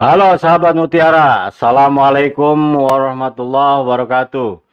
Halo 0.00 0.32
sahabat 0.40 0.72
Mutiara, 0.80 1.52
Assalamualaikum 1.52 2.56
warahmatullahi 2.56 3.84
wabarakatuh. 3.84 4.64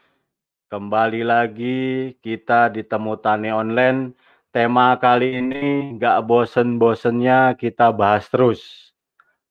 Kembali 0.71 1.19
lagi 1.27 2.15
kita 2.23 2.71
di 2.71 2.79
Temu 2.87 3.19
Tani 3.19 3.51
Online. 3.51 4.15
Tema 4.55 4.95
kali 4.95 5.35
ini 5.35 5.99
nggak 5.99 6.23
bosen-bosennya 6.23 7.59
kita 7.59 7.91
bahas 7.91 8.23
terus. 8.31 8.63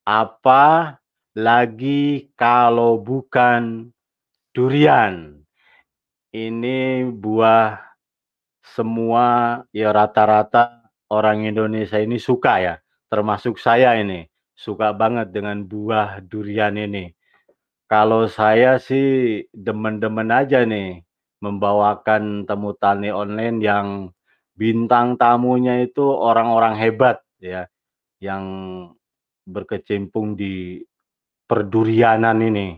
Apa 0.08 0.96
lagi 1.36 2.32
kalau 2.40 2.96
bukan 2.96 3.92
durian? 4.56 5.44
Ini 6.32 7.04
buah 7.04 7.76
semua 8.64 9.60
ya 9.76 9.92
rata-rata 9.92 10.88
orang 11.12 11.44
Indonesia 11.44 12.00
ini 12.00 12.16
suka 12.16 12.64
ya, 12.64 12.74
termasuk 13.12 13.60
saya 13.60 13.92
ini 14.00 14.24
suka 14.56 14.96
banget 14.96 15.30
dengan 15.36 15.62
buah 15.68 16.24
durian 16.24 16.74
ini. 16.80 17.12
Kalau 17.86 18.26
saya 18.26 18.82
sih 18.82 19.44
demen-demen 19.54 20.32
aja 20.32 20.66
nih 20.66 21.06
membawakan 21.44 22.48
temu 22.48 22.74
tani 22.74 23.14
online 23.14 23.58
yang 23.62 23.88
bintang 24.56 25.20
tamunya 25.20 25.84
itu 25.84 26.02
orang-orang 26.02 26.74
hebat 26.80 27.20
ya 27.38 27.68
yang 28.18 28.42
berkecimpung 29.46 30.34
di 30.34 30.82
perdurianan 31.46 32.42
ini. 32.42 32.68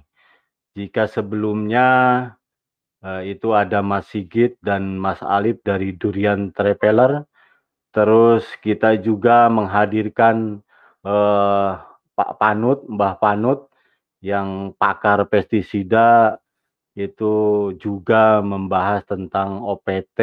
Jika 0.76 1.08
sebelumnya 1.08 1.86
eh, 3.00 3.32
itu 3.32 3.56
ada 3.56 3.80
Mas 3.80 4.12
Sigit 4.12 4.60
dan 4.60 5.00
Mas 5.00 5.24
Alif 5.24 5.62
dari 5.64 5.96
Durian 5.96 6.52
Traveler, 6.52 7.24
terus 7.94 8.44
kita 8.60 9.00
juga 9.00 9.48
menghadirkan 9.48 10.60
eh, 11.06 11.70
Pak 12.14 12.30
Panut, 12.40 12.82
Mbah 12.90 13.14
Panut 13.22 13.70
yang 14.18 14.74
pakar 14.74 15.22
pestisida 15.30 16.38
itu 16.98 17.70
juga 17.78 18.42
membahas 18.42 19.06
tentang 19.06 19.62
OPT 19.62 20.18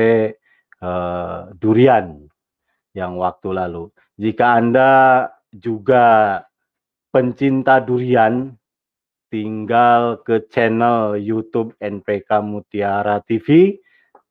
eh, 0.83 1.39
durian 1.55 2.27
yang 2.95 3.15
waktu 3.19 3.51
lalu. 3.51 3.91
Jika 4.15 4.59
Anda 4.59 4.91
juga 5.51 6.39
pencinta 7.11 7.79
durian, 7.79 8.55
tinggal 9.31 10.23
ke 10.23 10.47
channel 10.47 11.19
YouTube 11.19 11.75
NPK 11.79 12.39
Mutiara 12.39 13.19
TV, 13.23 13.79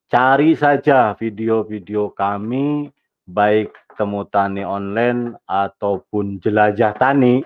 cari 0.08 0.56
saja 0.56 1.12
video-video 1.12 2.12
kami 2.16 2.88
baik 3.28 3.72
temu 3.94 4.26
tani 4.28 4.62
online 4.62 5.38
ataupun 5.46 6.38
jelajah 6.42 6.94
tani 6.94 7.42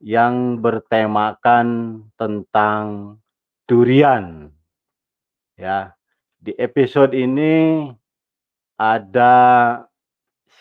yang 0.00 0.58
bertemakan 0.58 2.00
tentang 2.16 3.16
durian. 3.68 4.48
Ya, 5.60 5.92
di 6.40 6.56
episode 6.56 7.12
ini 7.12 7.84
ada 8.80 9.36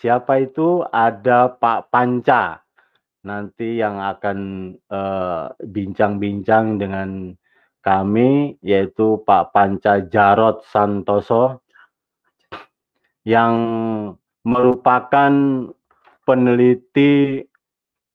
siapa 0.04 0.44
itu? 0.44 0.84
Ada 0.92 1.56
Pak 1.56 1.88
Panca. 1.88 2.60
Nanti 3.24 3.80
yang 3.80 4.00
akan 4.00 4.38
eh, 4.76 5.46
bincang-bincang 5.64 6.76
uh, 6.76 6.78
dengan 6.80 7.10
kami 7.80 8.60
yaitu 8.60 9.24
Pak 9.24 9.56
Panca 9.56 10.04
Jarot 10.04 10.64
Santoso 10.68 11.64
yang 13.24 13.56
merupakan 14.44 15.34
peneliti 16.24 17.44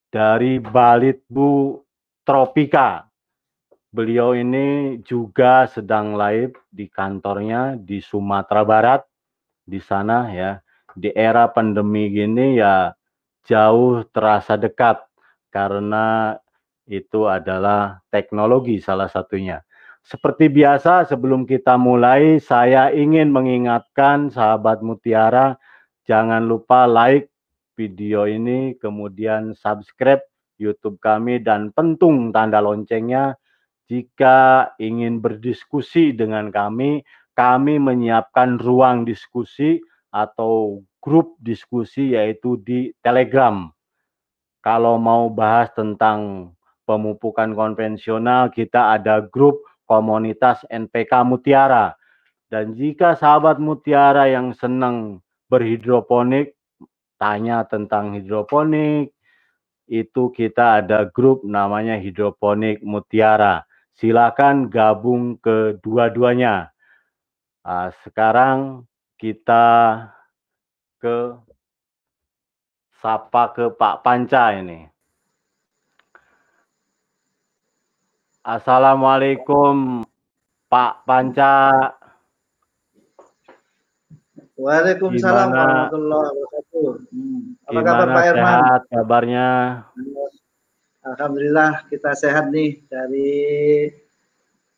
dari 0.09 0.63
Balitbu 0.63 1.83
Tropika. 2.23 3.09
Beliau 3.95 4.35
ini 4.35 4.99
juga 5.07 5.71
sedang 5.71 6.19
live 6.19 6.55
di 6.71 6.91
kantornya 6.91 7.79
di 7.79 8.03
Sumatera 8.03 8.63
Barat. 8.67 9.03
Di 9.65 9.81
sana 9.81 10.29
ya, 10.35 10.61
di 10.95 11.11
era 11.15 11.49
pandemi 11.51 12.11
gini 12.11 12.59
ya 12.59 12.95
jauh 13.45 14.05
terasa 14.15 14.57
dekat 14.57 15.03
karena 15.53 16.37
itu 16.89 17.29
adalah 17.29 18.03
teknologi 18.09 18.81
salah 18.81 19.09
satunya. 19.09 19.61
Seperti 20.05 20.53
biasa 20.53 21.09
sebelum 21.09 21.49
kita 21.49 21.81
mulai 21.81 22.37
saya 22.37 22.93
ingin 22.93 23.33
mengingatkan 23.33 24.29
sahabat 24.29 24.85
Mutiara 24.85 25.57
Jangan 26.05 26.45
lupa 26.45 26.85
like 26.85 27.33
video 27.81 28.29
ini, 28.29 28.77
kemudian 28.77 29.57
subscribe 29.57 30.21
YouTube 30.61 31.01
kami 31.01 31.41
dan 31.41 31.73
pentung 31.73 32.29
tanda 32.29 32.61
loncengnya. 32.61 33.41
Jika 33.89 34.69
ingin 34.81 35.25
berdiskusi 35.25 36.13
dengan 36.13 36.53
kami, 36.53 37.05
kami 37.33 37.81
menyiapkan 37.81 38.61
ruang 38.61 39.09
diskusi 39.09 39.81
atau 40.13 40.85
grup 41.01 41.37
diskusi 41.41 42.13
yaitu 42.17 42.61
di 42.61 42.93
Telegram. 43.01 43.69
Kalau 44.65 44.97
mau 44.97 45.29
bahas 45.29 45.69
tentang 45.73 46.53
pemupukan 46.85 47.53
konvensional, 47.53 48.49
kita 48.53 48.97
ada 48.97 49.25
grup 49.25 49.61
komunitas 49.85 50.65
NPK 50.69 51.25
Mutiara. 51.25 51.97
Dan 52.49 52.77
jika 52.77 53.17
sahabat 53.17 53.57
Mutiara 53.57 54.29
yang 54.29 54.53
senang 54.57 55.24
berhidroponik, 55.49 56.57
tanya 57.17 57.65
tentang 57.65 58.17
hidroponik, 58.17 59.15
itu 59.85 60.33
kita 60.33 60.81
ada 60.81 61.05
grup 61.09 61.45
namanya 61.45 62.01
Hidroponik 62.01 62.81
Mutiara. 62.81 63.69
Silakan 63.95 64.73
gabung 64.73 65.39
ke 65.39 65.79
dua-duanya. 65.85 66.73
Nah, 67.63 67.93
sekarang 68.03 68.89
kita 69.21 69.65
ke 70.99 71.39
sapa 72.99 73.53
ke 73.55 73.71
Pak 73.71 74.03
Panca 74.03 74.57
ini. 74.57 74.89
Assalamualaikum 78.45 80.05
Pak 80.69 81.07
Panca. 81.09 81.57
Waalaikumsalam 84.55 85.51
warahmatullahi 85.51 86.31
wabarakatuh. 86.31 86.91
Hmm. 87.11 87.59
Apa 87.67 87.71
Gimana 87.75 87.87
kabar 87.91 88.07
Pak 88.07 88.23
Herman? 88.23 88.55
Sehat 88.55 88.83
kabarnya? 88.87 89.49
Alhamdulillah 91.05 91.71
kita 91.91 92.11
sehat 92.15 92.55
nih 92.55 92.81
dari 92.87 93.35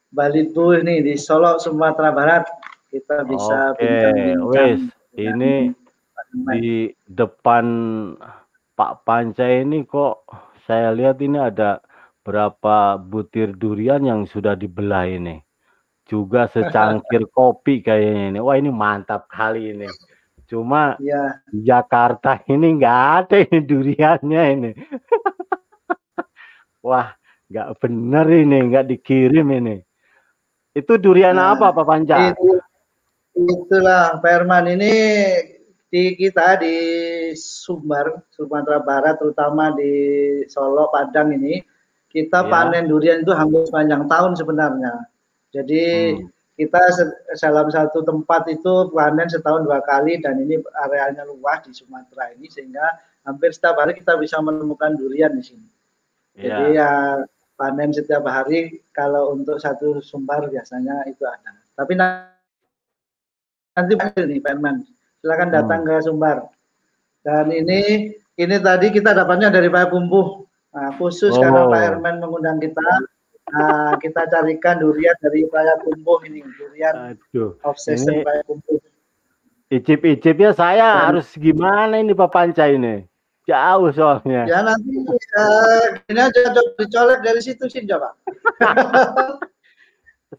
Bali 0.09 0.49
tuh 0.51 0.81
ini 0.81 1.05
di 1.05 1.15
Solo 1.21 1.61
Sumatera 1.61 2.09
Barat 2.09 2.49
kita 2.89 3.23
bisa 3.29 3.77
bincang-bincang. 3.77 4.49
Wes, 4.49 4.81
ini 5.15 5.55
di 6.57 6.91
depan 7.05 7.65
Pak 8.75 9.05
Panca 9.05 9.45
ini 9.45 9.85
kok 9.85 10.25
saya 10.65 10.91
lihat 10.97 11.21
ini 11.21 11.37
ada 11.37 11.85
berapa 12.25 12.97
butir 12.99 13.55
durian 13.55 14.03
yang 14.03 14.27
sudah 14.27 14.59
dibelah 14.59 15.07
ini 15.07 15.46
juga 16.07 16.47
secangkir 16.49 17.27
kopi 17.37 17.83
kayaknya 17.83 18.33
ini. 18.33 18.39
Wah 18.41 18.57
ini 18.57 18.71
mantap 18.71 19.27
kali 19.27 19.75
ini. 19.75 19.91
Cuma 20.47 20.95
ya. 21.03 21.43
Jakarta 21.51 22.39
ini 22.47 22.79
nggak 22.79 23.01
ada 23.19 23.37
ini 23.43 23.59
duriannya 23.67 24.43
ini. 24.55 24.71
Wah 26.87 27.11
nggak 27.51 27.69
bener 27.83 28.27
ini, 28.31 28.59
nggak 28.71 28.87
dikirim 28.87 29.47
ini. 29.51 29.77
Itu 30.71 30.97
durian 31.03 31.35
nah, 31.35 31.59
apa 31.59 31.75
Pak 31.75 31.85
Panca? 31.89 32.17
Itu, 32.31 32.63
itulah 33.35 34.23
Pak 34.23 34.31
Herman 34.31 34.77
ini 34.79 34.93
di 35.89 36.15
kita 36.15 36.61
di 36.61 36.77
Sumbar, 37.35 38.29
Sumatera 38.31 38.85
Barat, 38.85 39.17
terutama 39.17 39.73
di 39.73 39.93
Solo, 40.53 40.93
Padang 40.93 41.33
ini, 41.33 41.65
kita 42.13 42.45
ya. 42.45 42.51
panen 42.51 42.93
durian 42.93 43.25
itu 43.25 43.33
hampir 43.33 43.65
sepanjang 43.65 44.05
tahun 44.05 44.37
sebenarnya 44.37 44.93
jadi 45.57 45.85
hmm. 46.21 46.29
kita 46.61 46.81
dalam 47.41 47.69
satu 47.73 48.05
tempat 48.05 48.53
itu 48.53 48.93
panen 48.93 49.29
setahun 49.33 49.65
dua 49.65 49.81
kali 49.81 50.21
dan 50.21 50.37
ini 50.37 50.61
arealnya 50.85 51.25
luas 51.25 51.65
di 51.65 51.73
Sumatera 51.73 52.37
ini 52.37 52.53
sehingga 52.53 52.85
hampir 53.25 53.57
setiap 53.57 53.81
hari 53.81 53.97
kita 53.97 54.21
bisa 54.21 54.37
menemukan 54.45 54.95
durian 55.01 55.33
di 55.33 55.43
sini. 55.43 55.69
Yeah. 56.37 56.45
Jadi 56.45 56.65
ya 56.77 56.91
panen 57.57 57.91
setiap 57.97 58.29
hari 58.29 58.85
kalau 58.93 59.33
untuk 59.33 59.57
satu 59.57 60.05
sumbar 60.05 60.45
biasanya 60.53 61.09
itu 61.09 61.25
ada. 61.25 61.57
Tapi 61.77 61.93
nanti 61.97 63.93
nih 63.97 64.41
Pak 64.41 64.53
Herman, 64.57 64.85
silakan 65.21 65.51
datang 65.53 65.81
hmm. 65.85 65.89
ke 65.89 65.95
Sumbar. 66.05 66.39
Dan 67.21 67.53
ini 67.53 68.13
ini 68.37 68.57
tadi 68.61 68.93
kita 68.93 69.13
dapatnya 69.13 69.53
dari 69.53 69.69
Pak 69.69 69.93
Kumpuh. 69.93 70.45
Nah, 70.77 70.93
khusus 71.01 71.33
oh. 71.33 71.41
karena 71.41 71.69
Pak 71.69 71.81
Herman 71.81 72.21
mengundang 72.21 72.61
kita, 72.61 72.85
Nah, 73.47 73.95
kita 74.03 74.27
carikan 74.27 74.83
durian 74.83 75.15
dari 75.23 75.47
Payakumbuh 75.47 76.19
ini, 76.27 76.43
durian 76.59 77.15
Aduh, 77.15 77.55
obsession 77.63 78.27
Payakumbuh. 78.27 78.83
Icip-icipnya 79.67 80.55
saya 80.55 81.11
harus 81.11 81.31
gimana 81.35 81.99
ini 81.99 82.15
Pak 82.15 82.31
Panca 82.31 82.67
ini? 82.71 83.07
Jauh 83.47 83.91
soalnya. 83.95 84.43
Ya 84.47 84.59
nanti 84.63 84.91
uh, 84.99 85.87
ini 86.11 86.19
aja 86.19 86.51
dicolek 86.75 87.23
dari 87.23 87.39
situ 87.39 87.71
sih 87.71 87.87
coba. 87.87 88.15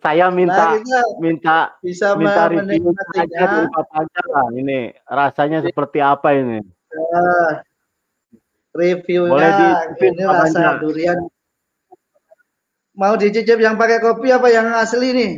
Saya 0.04 0.27
minta 0.27 0.75
nah, 0.75 1.07
minta 1.15 1.57
bisa 1.80 2.12
minta 2.19 2.51
review 2.51 2.92
aja 2.92 3.24
dari 3.24 3.68
Pak 3.71 3.86
Panca 3.88 4.24
lah. 4.27 4.48
Ini 4.51 4.92
rasanya 5.07 5.63
seperti 5.63 6.04
apa 6.04 6.36
ini? 6.36 6.59
Uh, 6.92 7.63
reviewnya 8.75 9.31
Boleh 9.31 9.51
di, 9.56 9.68
ini 10.12 10.24
rasa 10.27 10.83
durian. 10.83 11.18
Mau 12.97 13.13
dicicip 13.13 13.61
yang 13.61 13.77
pakai 13.77 14.01
kopi 14.01 14.33
apa 14.33 14.49
yang 14.49 14.73
asli 14.73 15.13
nih? 15.13 15.33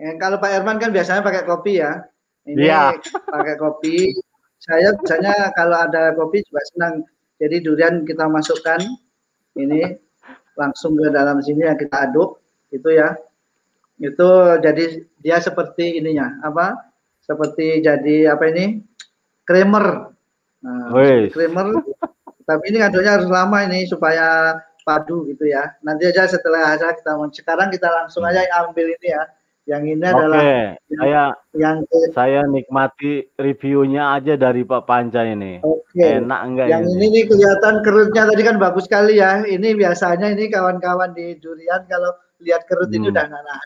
Ya, 0.00 0.16
kalau 0.16 0.40
Pak 0.40 0.48
Herman 0.48 0.80
kan 0.80 0.96
biasanya 0.96 1.20
pakai 1.20 1.44
kopi 1.44 1.84
ya. 1.84 2.08
Ini 2.48 2.72
ya. 2.72 2.96
pakai 3.28 3.60
kopi. 3.60 4.16
Saya 4.56 4.96
biasanya 4.96 5.52
kalau 5.52 5.76
ada 5.76 6.16
kopi 6.16 6.40
juga 6.48 6.64
senang. 6.72 7.04
Jadi 7.36 7.60
durian 7.60 8.08
kita 8.08 8.26
masukkan 8.32 8.80
ini 9.60 9.92
langsung 10.56 10.96
ke 10.96 11.12
dalam 11.12 11.44
sini 11.44 11.68
yang 11.68 11.76
kita 11.76 12.08
aduk 12.08 12.40
itu 12.72 12.88
ya. 12.88 13.12
Itu 14.00 14.56
jadi 14.64 15.04
dia 15.20 15.36
seperti 15.36 16.00
ininya 16.00 16.40
apa? 16.48 16.80
Seperti 17.20 17.84
jadi 17.84 18.32
apa 18.32 18.48
ini? 18.48 18.80
Creamer. 19.44 20.16
Nah, 20.64 20.96
creamer. 21.28 21.76
Tapi 22.48 22.64
ini 22.72 22.80
aduknya 22.80 23.20
harus 23.20 23.28
lama 23.28 23.60
ini 23.68 23.84
supaya 23.84 24.56
padu 24.88 25.28
gitu 25.28 25.44
ya. 25.44 25.76
Nanti 25.84 26.08
aja 26.08 26.24
setelah 26.24 26.72
aja 26.72 26.96
kita 26.96 27.12
sekarang 27.36 27.68
kita 27.68 27.92
langsung 27.92 28.24
aja 28.24 28.40
ambil 28.64 28.88
ini 28.88 29.12
ya 29.12 29.28
yang 29.68 29.84
ini 29.84 30.00
Oke, 30.00 30.16
adalah 30.16 30.40
saya 30.88 31.24
yang 31.52 31.76
saya 32.16 32.40
nikmati 32.48 33.28
reviewnya 33.36 34.16
aja 34.16 34.40
dari 34.40 34.64
Pak 34.64 34.88
Panca 34.88 35.20
ini. 35.28 35.60
Oke. 35.60 36.24
Enak 36.24 36.40
enggak 36.40 36.66
Yang 36.72 36.84
ini? 36.88 36.96
ini 36.96 37.06
nih 37.12 37.24
kelihatan 37.28 37.74
kerutnya 37.84 38.22
tadi 38.32 38.42
kan 38.48 38.56
bagus 38.56 38.88
sekali 38.88 39.20
ya. 39.20 39.44
Ini 39.44 39.76
biasanya 39.76 40.32
ini 40.32 40.48
kawan-kawan 40.48 41.12
di 41.12 41.36
durian 41.36 41.84
kalau 41.84 42.16
lihat 42.40 42.64
kerut 42.64 42.88
hmm. 42.88 42.96
ini 42.96 43.06
udah 43.12 43.28
nah, 43.28 43.60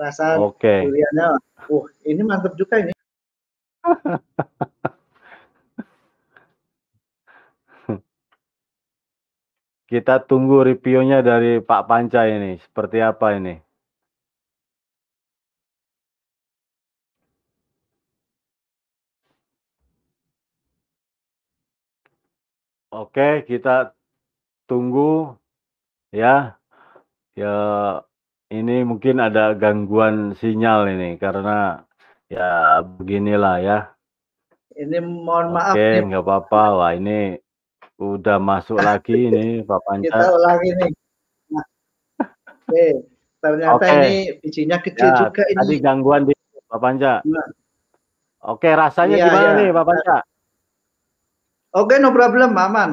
rasa 0.00 0.40
okay. 0.40 0.88
duriannya. 0.88 1.28
Uh, 1.68 1.84
ini 2.08 2.24
mantap 2.24 2.56
juga 2.56 2.88
ini. 2.88 2.96
Kita 9.88 10.20
tunggu 10.20 10.60
reviewnya 10.68 11.24
dari 11.24 11.64
Pak 11.64 11.88
Panca 11.88 12.28
ini. 12.28 12.60
Seperti 12.60 13.00
apa 13.00 13.32
ini? 13.40 13.56
Oke, 22.92 23.48
kita 23.48 23.96
tunggu 24.68 25.32
ya. 26.12 26.60
Ya 27.32 27.56
ini 28.52 28.84
mungkin 28.84 29.24
ada 29.24 29.56
gangguan 29.56 30.36
sinyal 30.36 30.84
ini 30.92 31.16
karena 31.16 31.88
ya 32.28 32.84
beginilah 32.84 33.56
ya. 33.64 33.78
Ini 34.76 35.00
mohon 35.00 35.56
maaf 35.56 35.72
Oke, 35.72 36.04
nggak 36.04 36.24
apa-apa. 36.28 36.62
Wah, 36.76 36.92
ini 36.92 37.40
udah 37.98 38.38
masuk 38.38 38.78
lagi 38.78 39.26
ini 39.26 39.66
Pak 39.66 39.80
Panca. 39.82 40.06
Kita 40.06 40.26
ulangi 40.30 40.70
nih. 40.78 40.92
Nah, 41.50 41.66
oke, 42.70 42.86
ternyata 43.42 43.74
Oke. 43.74 43.90
ini 43.90 44.14
bijinya 44.38 44.78
kecil 44.78 45.08
ya, 45.10 45.18
juga 45.26 45.42
ini. 45.50 45.58
Tadi 45.58 45.74
gangguan 45.82 46.22
di 46.30 46.34
Pak 46.70 46.78
Panca. 46.78 47.12
Nah. 47.26 47.48
Oke, 48.38 48.70
rasanya 48.70 49.18
iya, 49.18 49.26
gimana 49.26 49.48
iya. 49.50 49.58
nih 49.58 49.68
Pak 49.74 49.84
Panca? 49.84 50.18
Oke, 51.74 51.94
okay, 51.94 51.96
no 51.98 52.14
problem, 52.14 52.54
aman. 52.54 52.90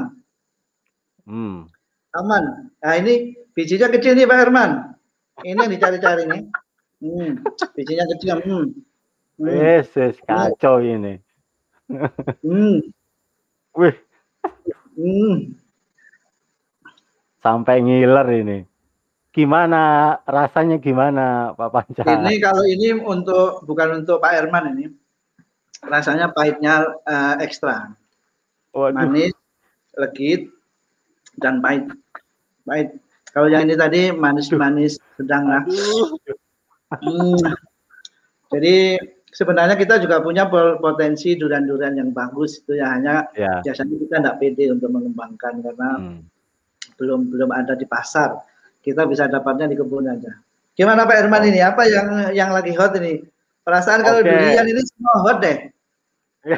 Hmm. 1.29 1.69
Aman. 2.17 2.73
Nah, 2.81 2.93
ini 2.97 3.37
bijinya 3.53 3.87
kecil 3.93 4.17
nih 4.17 4.25
Pak 4.25 4.37
Herman. 4.41 4.71
Ini 5.45 5.57
yang 5.57 5.71
dicari-cari 5.71 6.25
nih. 6.25 6.41
Hmm, 7.05 7.45
bijinya 7.77 8.05
kecil. 8.17 8.41
Hmm. 8.41 8.65
Hmm. 9.37 9.51
Yes, 9.53 9.93
yes, 9.93 10.17
kacau 10.25 10.81
hmm. 10.81 10.89
ini. 10.97 11.13
hmm. 12.41 12.89
Wih. 13.77 13.95
Hmm. 14.95 15.55
Sampai 17.43 17.83
ngiler 17.83 18.27
ini. 18.41 18.59
Gimana 19.35 20.15
rasanya 20.23 20.79
gimana 20.79 21.51
Pak 21.53 21.69
Panca? 21.69 22.01
Ini 22.07 22.39
kalau 22.39 22.63
ini 22.63 22.95
untuk 22.95 23.67
bukan 23.67 24.01
untuk 24.03 24.23
Pak 24.23 24.31
Herman 24.31 24.79
ini. 24.79 24.85
Rasanya 25.83 26.31
pahitnya 26.31 26.87
uh, 27.03 27.35
ekstra. 27.43 27.93
Waduh. 28.75 28.95
manis, 28.95 29.31
legit, 29.95 30.51
dan 31.39 31.63
pahit. 31.63 31.87
Pahit. 32.67 32.95
Kalau 33.31 33.51
yang 33.51 33.67
ini 33.67 33.75
tadi 33.75 34.15
manis-manis 34.15 34.99
sedang 35.19 35.47
lah. 35.51 35.63
Hmm. 36.95 37.35
Jadi 38.51 38.99
sebenarnya 39.35 39.75
kita 39.75 39.99
juga 39.99 40.23
punya 40.23 40.47
potensi 40.79 41.35
durian-durian 41.35 41.99
yang 41.99 42.09
bagus 42.15 42.63
itu 42.63 42.79
ya 42.79 42.95
hanya 42.95 43.27
ya. 43.35 43.59
biasanya 43.59 43.95
kita 43.99 44.15
tidak 44.23 44.35
pede 44.39 44.71
untuk 44.71 44.89
mengembangkan 44.95 45.59
karena 45.59 45.89
hmm. 45.99 46.19
belum 46.95 47.27
belum 47.35 47.51
ada 47.51 47.75
di 47.75 47.83
pasar. 47.83 48.39
Kita 48.79 49.03
bisa 49.03 49.27
dapatnya 49.27 49.67
di 49.67 49.75
kebun 49.75 50.07
aja. 50.07 50.31
Gimana 50.77 51.03
Pak 51.03 51.17
Herman 51.19 51.43
ini? 51.51 51.59
Apa 51.59 51.83
yang 51.89 52.31
yang 52.31 52.55
lagi 52.55 52.71
hot 52.77 52.95
ini? 52.95 53.19
Perasaan 53.65 54.05
kalau 54.05 54.21
okay. 54.23 54.31
durian 54.31 54.67
ini 54.71 54.81
semua 54.85 55.15
hot 55.25 55.37
deh. 55.43 55.57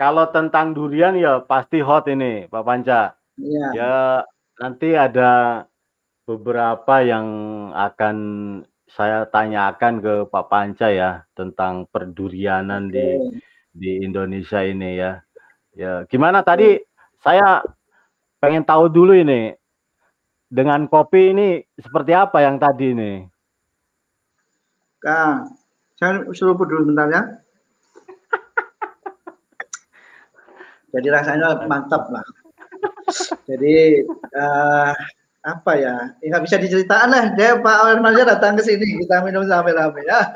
Kalau 0.00 0.32
tentang 0.32 0.72
durian 0.72 1.12
ya 1.12 1.44
pasti 1.44 1.84
hot 1.84 2.08
ini, 2.08 2.48
Pak 2.48 2.64
Panca. 2.64 3.12
Iya. 3.36 3.66
Ya 3.76 3.96
nanti 4.56 4.96
ada 4.96 5.64
beberapa 6.24 7.04
yang 7.04 7.26
akan 7.76 8.16
saya 8.94 9.26
tanyakan 9.28 10.00
ke 10.02 10.24
Pak 10.26 10.48
Panca 10.50 10.90
ya 10.90 11.22
tentang 11.34 11.86
perdurianan 11.90 12.90
di 12.90 13.18
di 13.70 14.02
Indonesia 14.02 14.66
ini 14.66 14.98
ya. 14.98 15.22
Ya, 15.70 16.02
gimana 16.10 16.42
tadi 16.42 16.82
saya 17.22 17.62
pengen 18.42 18.66
tahu 18.66 18.90
dulu 18.90 19.14
ini 19.14 19.54
dengan 20.50 20.90
kopi 20.90 21.30
ini 21.30 21.62
seperti 21.78 22.10
apa 22.10 22.42
yang 22.42 22.58
tadi 22.58 22.90
ini? 22.90 23.22
Kang, 24.98 25.54
saya 25.94 26.26
suruh 26.34 26.58
dulu 26.58 26.90
bentar 26.90 27.06
ya. 27.08 27.22
Jadi 30.92 31.08
rasanya 31.08 31.54
mantap 31.70 32.10
lah. 32.10 32.26
Jadi 33.46 34.02
uh, 34.34 34.90
apa 35.40 35.72
ya? 35.76 35.94
Ya 36.20 36.26
nggak 36.32 36.44
bisa 36.44 36.56
diceritakan 36.60 37.10
lah. 37.10 37.24
Dia 37.36 37.60
Pak 37.60 37.76
Arman 37.96 38.16
datang 38.24 38.56
ke 38.56 38.62
sini 38.64 39.00
kita 39.04 39.24
minum 39.24 39.44
sampai 39.48 39.72
rame 39.72 40.00
ya. 40.04 40.20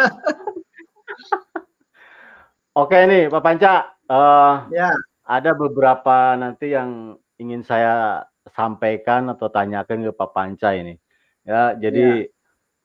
Oke 2.80 2.98
nih 3.06 3.30
Pak 3.30 3.42
Panca. 3.44 3.94
Uh, 4.08 4.66
ya. 4.72 4.92
Ada 5.24 5.56
beberapa 5.56 6.36
nanti 6.36 6.76
yang 6.76 7.16
ingin 7.40 7.64
saya 7.64 8.24
sampaikan 8.52 9.32
atau 9.32 9.48
tanyakan 9.48 10.04
ke 10.04 10.12
Pak 10.12 10.30
Panca 10.36 10.76
ini. 10.76 11.00
Ya, 11.44 11.76
jadi 11.76 12.24
ya. 12.24 12.28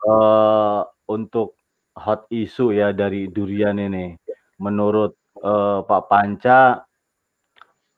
Uh, 0.08 0.88
untuk 1.12 1.60
hot 2.00 2.32
isu 2.32 2.72
ya 2.72 2.96
dari 2.96 3.28
durian 3.28 3.76
ini, 3.76 4.16
menurut 4.56 5.20
uh, 5.44 5.84
Pak 5.84 6.04
Panca 6.08 6.88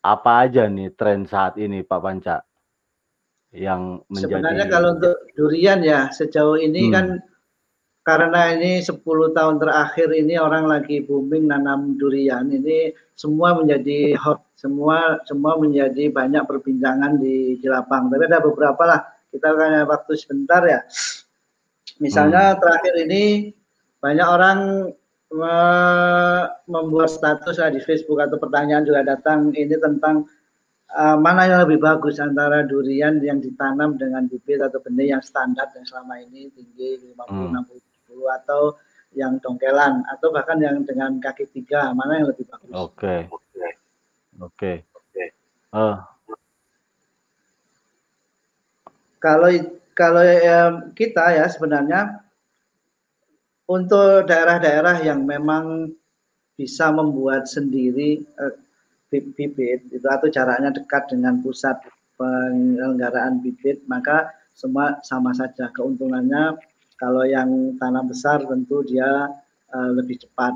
apa 0.01 0.32
aja 0.42 0.66
nih 0.66 0.90
tren 0.98 1.30
saat 1.30 1.62
ini 1.62 1.86
Pak 1.86 2.01
Panca? 2.01 2.42
Yang 3.51 4.08
menjadi 4.08 4.31
Sebenarnya 4.31 4.65
kalau 4.72 4.89
untuk 4.96 5.15
durian 5.36 5.79
ya 5.84 6.08
sejauh 6.08 6.55
ini 6.55 6.88
hmm. 6.88 6.93
kan 6.96 7.05
karena 8.01 8.58
ini 8.58 8.81
10 8.81 9.05
tahun 9.38 9.55
terakhir 9.62 10.10
ini 10.10 10.34
orang 10.41 10.65
lagi 10.65 11.05
booming 11.05 11.53
nanam 11.53 12.00
durian 12.01 12.50
ini 12.50 12.89
semua 13.13 13.53
menjadi 13.53 14.17
hot 14.17 14.41
semua 14.58 15.22
semua 15.29 15.53
menjadi 15.62 16.10
banyak 16.10 16.41
perbincangan 16.50 17.22
di, 17.22 17.62
di 17.62 17.67
lapang 17.70 18.10
tapi 18.10 18.25
ada 18.25 18.41
beberapa 18.41 18.81
lah 18.89 19.01
kita 19.29 19.53
kan 19.53 19.86
waktu 19.86 20.12
sebentar 20.17 20.65
ya 20.65 20.81
misalnya 22.01 22.58
hmm. 22.58 22.60
terakhir 22.63 22.93
ini 23.05 23.53
banyak 24.01 24.27
orang 24.27 24.60
membuat 26.67 27.08
status 27.08 27.55
di 27.72 27.79
Facebook 27.79 28.20
atau 28.20 28.36
pertanyaan 28.36 28.84
juga 28.84 29.05
datang 29.05 29.53
ini 29.55 29.77
tentang 29.79 30.27
uh, 30.95 31.17
mana 31.17 31.48
yang 31.48 31.60
lebih 31.67 31.79
bagus 31.79 32.19
antara 32.19 32.63
durian 32.67 33.19
yang 33.24 33.39
ditanam 33.39 33.95
dengan 33.95 34.27
bibit 34.27 34.60
atau 34.60 34.79
benih 34.83 35.15
yang 35.17 35.24
standar 35.24 35.67
yang 35.75 35.88
selama 35.88 36.19
ini 36.19 36.51
tinggi 36.51 37.15
50 37.15 37.15
hmm. 37.15 37.55
60 37.67 38.12
70 38.12 38.38
atau 38.43 38.62
yang 39.12 39.39
dongkelan 39.43 40.07
atau 40.07 40.31
bahkan 40.31 40.60
yang 40.63 40.88
dengan 40.88 41.19
kaki 41.19 41.48
tiga 41.51 41.91
mana 41.91 42.24
yang 42.24 42.27
lebih 42.31 42.48
bagus? 42.48 42.71
Oke. 42.71 42.79
Okay. 42.95 43.21
Oke. 44.39 44.74
Okay. 45.12 45.27
Uh. 45.75 46.00
Kalau 49.19 49.51
kalau 49.93 50.24
um, 50.24 50.74
kita 50.95 51.36
ya 51.36 51.45
sebenarnya 51.51 52.24
untuk 53.67 54.27
daerah-daerah 54.27 55.03
yang 55.03 55.24
memang 55.24 55.93
bisa 56.60 56.91
membuat 56.91 57.48
sendiri 57.48 58.24
eh, 58.24 58.55
bibit 59.12 59.84
itu 59.91 60.08
atau 60.08 60.32
jaraknya 60.32 60.72
dekat 60.72 61.12
dengan 61.12 61.44
pusat 61.44 61.75
penyelenggaraan 62.15 63.44
bibit 63.44 63.84
maka 63.91 64.32
semua 64.56 65.03
sama 65.03 65.36
saja 65.36 65.68
keuntungannya 65.75 66.56
kalau 66.96 67.27
yang 67.27 67.75
tanam 67.82 68.08
besar 68.08 68.39
tentu 68.48 68.86
dia 68.88 69.27
uh, 69.74 69.89
lebih 69.91 70.24
cepat 70.24 70.56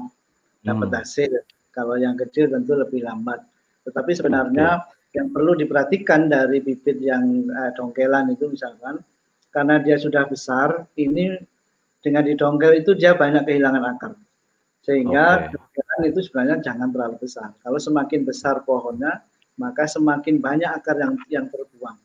dapat 0.63 0.87
hmm. 0.87 0.97
hasil 1.01 1.31
kalau 1.75 1.99
yang 1.99 2.15
kecil 2.15 2.47
tentu 2.47 2.79
lebih 2.79 3.03
lambat 3.03 3.43
tetapi 3.83 4.15
sebenarnya 4.15 4.79
okay. 4.79 5.19
yang 5.19 5.27
perlu 5.35 5.57
diperhatikan 5.59 6.31
dari 6.31 6.63
bibit 6.63 7.01
yang 7.03 7.49
uh, 7.51 7.75
dongkelan 7.75 8.31
itu 8.31 8.47
misalkan 8.47 9.03
karena 9.51 9.79
dia 9.83 9.99
sudah 9.99 10.27
besar 10.27 10.87
ini 10.95 11.35
dengan 11.99 12.21
didongkel 12.21 12.77
itu 12.77 12.93
dia 12.93 13.17
banyak 13.17 13.43
kehilangan 13.43 13.83
akar 13.95 14.13
sehingga 14.85 15.49
okay. 15.49 16.13
itu 16.13 16.21
sebenarnya 16.29 16.61
jangan 16.61 16.93
terlalu 16.93 17.25
besar. 17.25 17.49
Kalau 17.65 17.81
semakin 17.81 18.21
besar 18.21 18.61
pohonnya, 18.61 19.25
maka 19.57 19.89
semakin 19.89 20.37
banyak 20.37 20.69
akar 20.69 21.01
yang 21.01 21.17
yang 21.27 21.45
terbuang. 21.49 21.97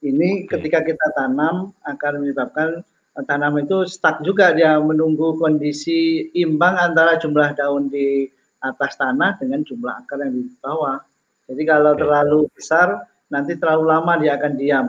Ini 0.00 0.46
okay. 0.46 0.56
ketika 0.56 0.86
kita 0.86 1.06
tanam 1.18 1.74
akan 1.82 2.12
menyebabkan 2.22 2.86
eh, 3.18 3.24
tanam 3.26 3.58
itu 3.58 3.82
stuck 3.90 4.22
juga 4.22 4.54
dia 4.54 4.78
menunggu 4.78 5.34
kondisi 5.42 6.30
imbang 6.38 6.78
antara 6.78 7.18
jumlah 7.18 7.50
daun 7.58 7.90
di 7.90 8.30
atas 8.62 8.94
tanah 8.94 9.34
dengan 9.42 9.66
jumlah 9.66 10.06
akar 10.06 10.22
yang 10.22 10.38
di 10.38 10.54
bawah. 10.62 11.02
Jadi 11.50 11.62
kalau 11.66 11.98
okay. 11.98 12.00
terlalu 12.06 12.40
besar 12.54 12.88
nanti 13.26 13.58
terlalu 13.58 13.90
lama 13.90 14.12
dia 14.22 14.38
akan 14.38 14.52
diam. 14.54 14.86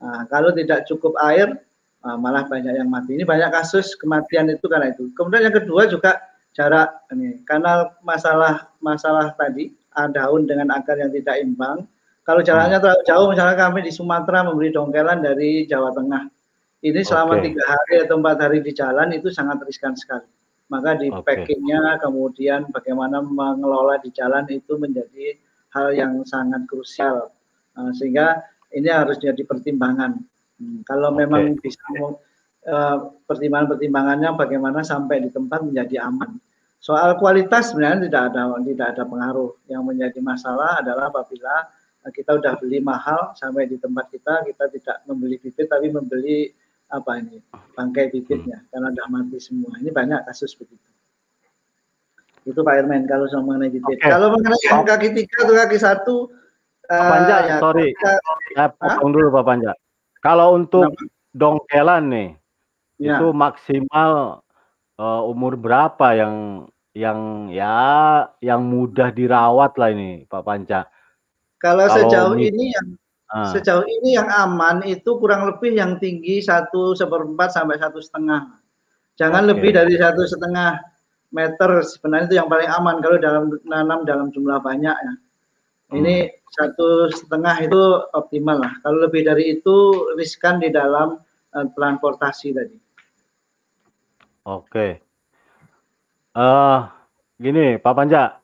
Nah, 0.00 0.24
kalau 0.32 0.48
tidak 0.56 0.88
cukup 0.88 1.12
air 1.20 1.60
ah, 2.00 2.16
malah 2.16 2.48
banyak 2.48 2.72
yang 2.72 2.88
mati. 2.88 3.20
Ini 3.20 3.28
banyak 3.28 3.52
kasus 3.52 3.92
kematian 4.00 4.48
itu 4.48 4.64
karena 4.64 4.96
itu. 4.96 5.12
Kemudian 5.12 5.52
yang 5.52 5.56
kedua 5.60 5.84
juga 5.84 6.29
jarak 6.60 7.08
ini 7.16 7.40
karena 7.48 7.88
masalah 8.04 8.68
masalah 8.84 9.32
tadi 9.32 9.72
ada 9.96 10.28
daun 10.28 10.44
dengan 10.44 10.68
akar 10.76 11.00
yang 11.00 11.08
tidak 11.08 11.40
imbang. 11.40 11.88
Kalau 12.28 12.44
jaraknya 12.44 12.78
hmm. 12.78 12.84
terlalu 12.84 13.02
jauh, 13.08 13.26
misalnya 13.32 13.56
kami 13.58 13.80
di 13.82 13.90
Sumatera 13.90 14.44
memberi 14.44 14.70
dongkelan 14.70 15.24
dari 15.24 15.64
Jawa 15.66 15.90
Tengah, 15.96 16.28
ini 16.84 17.00
selama 17.00 17.42
tiga 17.42 17.58
okay. 17.58 17.72
hari 17.72 17.94
atau 18.06 18.14
empat 18.20 18.38
hari 18.38 18.58
di 18.60 18.70
jalan 18.76 19.08
itu 19.16 19.32
sangat 19.32 19.58
riskan 19.66 19.96
sekali. 19.98 20.28
Maka 20.70 21.00
di 21.00 21.10
okay. 21.10 21.42
packingnya, 21.42 21.98
kemudian 21.98 22.70
bagaimana 22.70 23.18
mengelola 23.24 23.98
di 23.98 24.14
jalan 24.14 24.46
itu 24.46 24.78
menjadi 24.78 25.34
hal 25.74 25.90
yang 25.96 26.22
sangat 26.22 26.62
krusial. 26.70 27.34
Uh, 27.74 27.90
sehingga 27.96 28.46
ini 28.70 28.86
harus 28.86 29.18
jadi 29.18 29.42
pertimbangan. 29.42 30.22
Hmm, 30.60 30.86
kalau 30.86 31.10
okay. 31.10 31.26
memang 31.26 31.58
bisa 31.58 31.82
Eh, 32.60 32.96
pertimbangan-pertimbangannya 33.24 34.36
bagaimana 34.36 34.84
sampai 34.84 35.24
di 35.24 35.32
tempat 35.32 35.64
menjadi 35.64 36.04
aman. 36.04 36.36
Soal 36.80 37.14
kualitas 37.20 37.70
sebenarnya 37.70 38.08
tidak 38.08 38.22
ada 38.32 38.42
tidak 38.64 38.86
ada 38.96 39.02
pengaruh. 39.04 39.52
Yang 39.68 39.82
menjadi 39.84 40.20
masalah 40.24 40.80
adalah 40.80 41.12
apabila 41.12 41.68
kita 42.08 42.40
sudah 42.40 42.56
beli 42.56 42.80
mahal 42.80 43.36
sampai 43.36 43.68
di 43.68 43.76
tempat 43.76 44.08
kita 44.08 44.48
kita 44.48 44.64
tidak 44.72 44.96
membeli 45.04 45.36
bibit 45.36 45.68
tapi 45.68 45.92
membeli 45.92 46.48
apa 46.88 47.20
ini 47.20 47.44
bangkai 47.76 48.08
bibitnya 48.08 48.64
karena 48.72 48.88
sudah 48.96 49.06
mati 49.12 49.38
semua. 49.38 49.72
Ini 49.76 49.92
banyak 49.92 50.20
kasus 50.24 50.56
begitu. 50.56 50.88
Itu 52.48 52.64
Pak 52.64 52.74
Irman 52.80 53.04
kalau 53.04 53.28
soal 53.28 53.44
mengenai 53.44 53.68
bibit. 53.68 54.00
Okay. 54.00 54.08
Kalau 54.08 54.32
mengenai 54.32 54.64
yang 54.64 54.88
kaki 54.88 55.08
tiga 55.12 55.36
atau 55.44 55.54
kaki 55.54 55.76
satu, 55.76 56.16
Pak 56.88 57.04
Panja, 57.04 57.36
uh, 57.36 57.40
ya, 57.44 57.56
sorry, 57.60 57.88
saya 58.56 58.72
potong 58.72 59.12
dulu 59.12 59.28
Pak 59.36 59.44
Panja. 59.44 59.72
Kalau 60.24 60.56
untuk 60.56 60.88
Kenapa? 60.96 61.36
dongkelan 61.36 62.04
nih, 62.08 62.28
Ya. 63.00 63.16
Itu 63.16 63.32
maksimal 63.32 64.44
uh, 65.00 65.22
umur 65.24 65.56
berapa 65.56 66.12
yang 66.12 66.34
yang 66.92 67.48
ya 67.48 68.28
yang 68.44 68.68
mudah 68.68 69.08
dirawat 69.08 69.72
lah 69.80 69.88
ini 69.88 70.28
Pak 70.28 70.42
Panca? 70.44 70.84
Kalau, 71.56 71.88
Kalau 71.88 71.96
sejauh 71.96 72.36
ini 72.36 72.76
yang 72.76 72.86
uh. 73.32 73.48
sejauh 73.56 73.86
ini 73.88 74.20
yang 74.20 74.28
aman 74.28 74.84
itu 74.84 75.16
kurang 75.16 75.48
lebih 75.48 75.72
yang 75.72 75.96
tinggi 75.96 76.44
satu 76.44 76.92
seperempat 76.92 77.56
sampai 77.56 77.80
satu 77.80 78.04
setengah. 78.04 78.60
Jangan 79.16 79.48
okay. 79.48 79.50
lebih 79.56 79.70
dari 79.76 79.94
satu 79.96 80.22
setengah 80.28 80.80
meter 81.30 81.70
sebenarnya 81.86 82.26
itu 82.26 82.36
yang 82.42 82.50
paling 82.50 82.66
aman 82.66 82.98
kalau 82.98 83.16
dalam 83.22 83.44
nanam 83.64 84.02
dalam 84.04 84.28
jumlah 84.34 84.60
banyak 84.60 84.96
ya. 84.96 85.14
Ini 85.90 86.14
hmm. 86.22 86.32
satu 86.54 87.10
setengah 87.10 87.66
itu 87.66 87.82
optimal 88.14 88.62
lah. 88.62 88.72
Kalau 88.86 89.10
lebih 89.10 89.26
dari 89.26 89.58
itu 89.58 90.06
riskan 90.14 90.62
di 90.62 90.70
dalam 90.70 91.18
uh, 91.54 91.66
transportasi 91.74 92.54
tadi. 92.54 92.89
Oke. 94.48 95.04
Uh, 96.32 96.88
gini 97.36 97.76
Pak 97.76 97.92
Panja, 97.92 98.40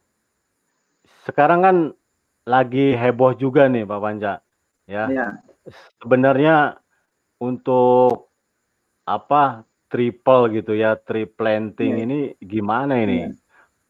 sekarang 1.25 1.61
kan 1.63 1.77
lagi 2.45 2.93
heboh 2.93 3.33
juga 3.35 3.67
nih 3.71 3.89
Pak 3.89 4.01
Panja, 4.03 4.33
ya. 4.85 5.09
Iya. 5.09 5.27
Sebenarnya 5.99 6.79
untuk 7.41 8.31
apa 9.07 9.67
triple 9.89 10.61
gitu 10.61 10.77
ya, 10.77 10.99
tree 10.99 11.27
planting 11.27 11.95
ya. 11.99 12.05
ini 12.05 12.19
gimana 12.43 13.01
ini? 13.01 13.27
Ya. 13.27 13.31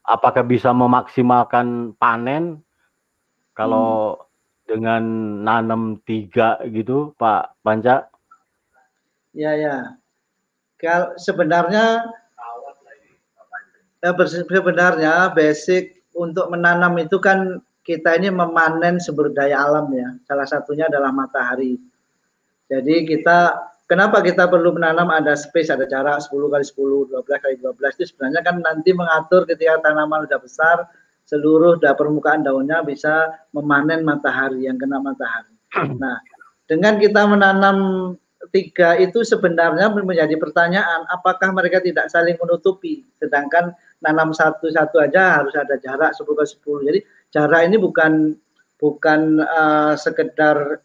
Apakah 0.07 0.47
bisa 0.47 0.71
memaksimalkan 0.71 1.99
panen 1.99 2.63
kalau 3.57 4.15
hmm. 4.15 4.23
dengan 4.71 5.03
nanam 5.43 5.99
tiga 6.07 6.63
gitu 6.71 7.17
Pak 7.19 7.59
Panja? 7.65 8.07
Ya 9.35 9.53
ya. 9.59 9.99
Kalau 10.77 11.17
sebenarnya 11.17 12.05
ya, 14.05 14.13
sebenarnya 14.13 15.15
basic 15.33 16.05
untuk 16.13 16.53
menanam 16.53 16.97
itu 17.01 17.17
kan 17.17 17.61
kita 17.87 18.19
ini 18.19 18.29
memanen 18.35 18.99
sumber 18.99 19.31
daya 19.33 19.63
alam 19.63 19.89
ya. 19.95 20.19
Salah 20.27 20.45
satunya 20.45 20.91
adalah 20.91 21.15
matahari. 21.15 21.79
Jadi 22.67 23.07
kita 23.07 23.55
kenapa 23.87 24.21
kita 24.21 24.51
perlu 24.51 24.75
menanam 24.75 25.07
ada 25.09 25.39
space, 25.39 25.71
ada 25.71 25.87
jarak 25.87 26.19
10 26.19 26.51
kali 26.51 26.65
10, 26.67 27.15
12 27.15 27.45
kali 27.45 27.55
12 27.63 27.97
itu 28.03 28.05
sebenarnya 28.11 28.43
kan 28.43 28.57
nanti 28.59 28.91
mengatur 28.91 29.47
ketika 29.47 29.87
tanaman 29.87 30.27
sudah 30.27 30.41
besar 30.43 30.77
seluruh 31.27 31.79
da 31.79 31.95
permukaan 31.95 32.47
daunnya 32.47 32.83
bisa 32.87 33.35
memanen 33.55 34.03
matahari 34.07 34.67
yang 34.67 34.79
kena 34.79 34.99
matahari. 35.03 35.55
Nah, 35.99 36.19
dengan 36.71 36.99
kita 36.99 37.27
menanam 37.27 37.79
tiga 38.53 38.95
itu 39.01 39.25
sebenarnya 39.25 39.89
menjadi 39.91 40.37
pertanyaan 40.37 41.09
apakah 41.09 41.51
mereka 41.51 41.81
tidak 41.81 42.13
saling 42.13 42.37
menutupi? 42.37 43.03
Sedangkan 43.19 43.73
nanam 44.05 44.31
satu-satu 44.37 45.01
aja 45.01 45.41
harus 45.41 45.57
ada 45.57 45.81
jarak 45.81 46.13
10 46.13 46.29
ke 46.29 46.45
10 46.61 46.89
jadi 46.89 47.01
jarak 47.33 47.61
ini 47.65 47.77
bukan 47.81 48.37
bukan 48.77 49.41
uh, 49.41 49.97
sekedar 49.97 50.85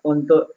untuk 0.00 0.56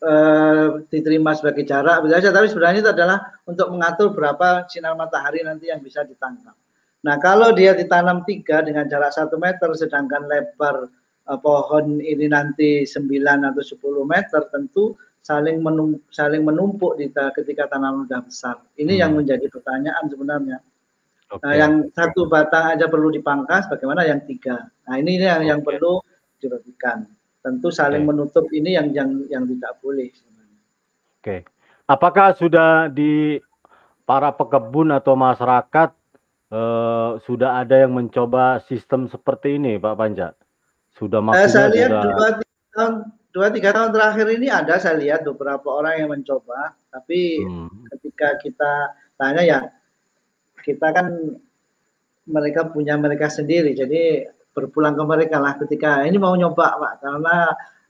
uh, 0.00 0.80
diterima 0.88 1.36
sebagai 1.36 1.68
jarak 1.68 2.08
saja. 2.08 2.32
Tapi 2.32 2.46
sebenarnya 2.48 2.80
itu 2.80 2.92
adalah 2.92 3.18
untuk 3.44 3.68
mengatur 3.68 4.16
berapa 4.16 4.64
sinar 4.66 4.96
matahari 4.96 5.44
nanti 5.44 5.68
yang 5.68 5.84
bisa 5.84 6.02
ditangkap. 6.08 6.56
Nah 7.04 7.20
kalau 7.20 7.52
dia 7.52 7.76
ditanam 7.76 8.24
tiga 8.24 8.64
dengan 8.64 8.88
jarak 8.88 9.12
satu 9.12 9.36
meter 9.36 9.68
sedangkan 9.76 10.24
lebar 10.24 10.88
uh, 11.28 11.38
pohon 11.38 12.00
ini 12.00 12.32
nanti 12.32 12.88
9 12.88 13.04
atau 13.20 13.62
10 13.62 13.76
meter 14.08 14.40
tentu 14.48 14.96
saling 15.24 15.64
menum, 15.64 15.96
saling 16.12 16.44
menumpuk 16.44 17.00
di 17.00 17.08
ketika 17.08 17.72
tanaman 17.72 18.04
sudah 18.04 18.20
besar. 18.20 18.56
Ini 18.76 18.92
hmm. 18.92 19.00
yang 19.00 19.12
menjadi 19.16 19.46
pertanyaan 19.48 20.04
sebenarnya. 20.12 20.58
Okay. 21.32 21.40
Nah, 21.40 21.54
yang 21.56 21.72
satu 21.96 22.28
batang 22.28 22.76
aja 22.76 22.86
perlu 22.92 23.08
dipangkas, 23.08 23.66
bagaimana 23.72 24.04
yang 24.04 24.20
tiga? 24.28 24.68
Nah, 24.84 25.00
ini 25.00 25.16
yang 25.16 25.40
okay. 25.40 25.48
yang 25.48 25.60
perlu 25.64 26.04
diperhatikan. 26.36 27.08
Tentu 27.40 27.72
saling 27.72 28.04
okay. 28.04 28.10
menutup 28.12 28.46
ini 28.52 28.76
yang 28.76 28.92
yang 28.92 29.24
yang 29.32 29.48
tidak 29.48 29.80
boleh 29.80 30.12
Oke. 30.12 30.20
Okay. 31.24 31.40
Apakah 31.88 32.36
sudah 32.36 32.92
di 32.92 33.40
para 34.04 34.32
pekebun 34.36 34.92
atau 34.92 35.16
masyarakat 35.16 35.90
eh, 36.52 37.10
sudah 37.24 37.64
ada 37.64 37.80
yang 37.80 37.96
mencoba 37.96 38.60
sistem 38.68 39.08
seperti 39.08 39.56
ini, 39.56 39.80
Pak 39.80 39.96
Panja? 39.96 40.36
Sudah 41.00 41.24
maksudnya 41.24 41.48
eh, 41.48 41.52
saya 41.52 41.68
lihat 41.72 41.90
sudah... 41.90 42.02
dua 42.04 42.28
tahun 42.76 42.92
dua 43.34 43.50
tiga 43.50 43.74
tahun 43.74 43.90
terakhir 43.90 44.30
ini 44.30 44.46
ada 44.46 44.78
saya 44.78 44.94
lihat 44.94 45.26
beberapa 45.26 45.66
orang 45.66 46.06
yang 46.06 46.10
mencoba 46.14 46.78
tapi 46.94 47.42
hmm. 47.42 47.90
ketika 47.90 48.38
kita 48.38 48.72
tanya 49.18 49.42
ya 49.42 49.58
kita 50.62 50.94
kan 50.94 51.34
mereka 52.30 52.70
punya 52.70 52.94
mereka 52.94 53.26
sendiri 53.26 53.74
jadi 53.74 54.30
berpulang 54.54 54.94
ke 54.94 55.02
mereka 55.02 55.42
lah 55.42 55.58
ketika 55.58 56.06
ini 56.06 56.14
mau 56.14 56.38
nyoba 56.38 56.78
pak 56.78 56.94
karena 57.02 57.36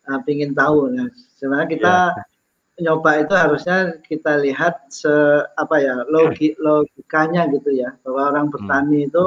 uh, 0.08 0.20
pingin 0.24 0.56
tahu 0.56 0.88
nah, 0.96 1.12
sebenarnya 1.36 1.68
kita 1.68 1.94
yeah. 2.16 2.82
nyoba 2.88 3.10
itu 3.20 3.34
harusnya 3.36 3.78
kita 4.00 4.40
lihat 4.40 4.88
se 4.88 5.12
apa 5.60 5.76
ya 5.76 6.08
logi, 6.08 6.56
logikanya 6.56 7.52
gitu 7.52 7.68
ya 7.68 7.92
bahwa 8.00 8.32
orang 8.32 8.48
hmm. 8.48 8.54
bertani 8.56 8.98
hmm. 9.04 9.08
itu 9.12 9.24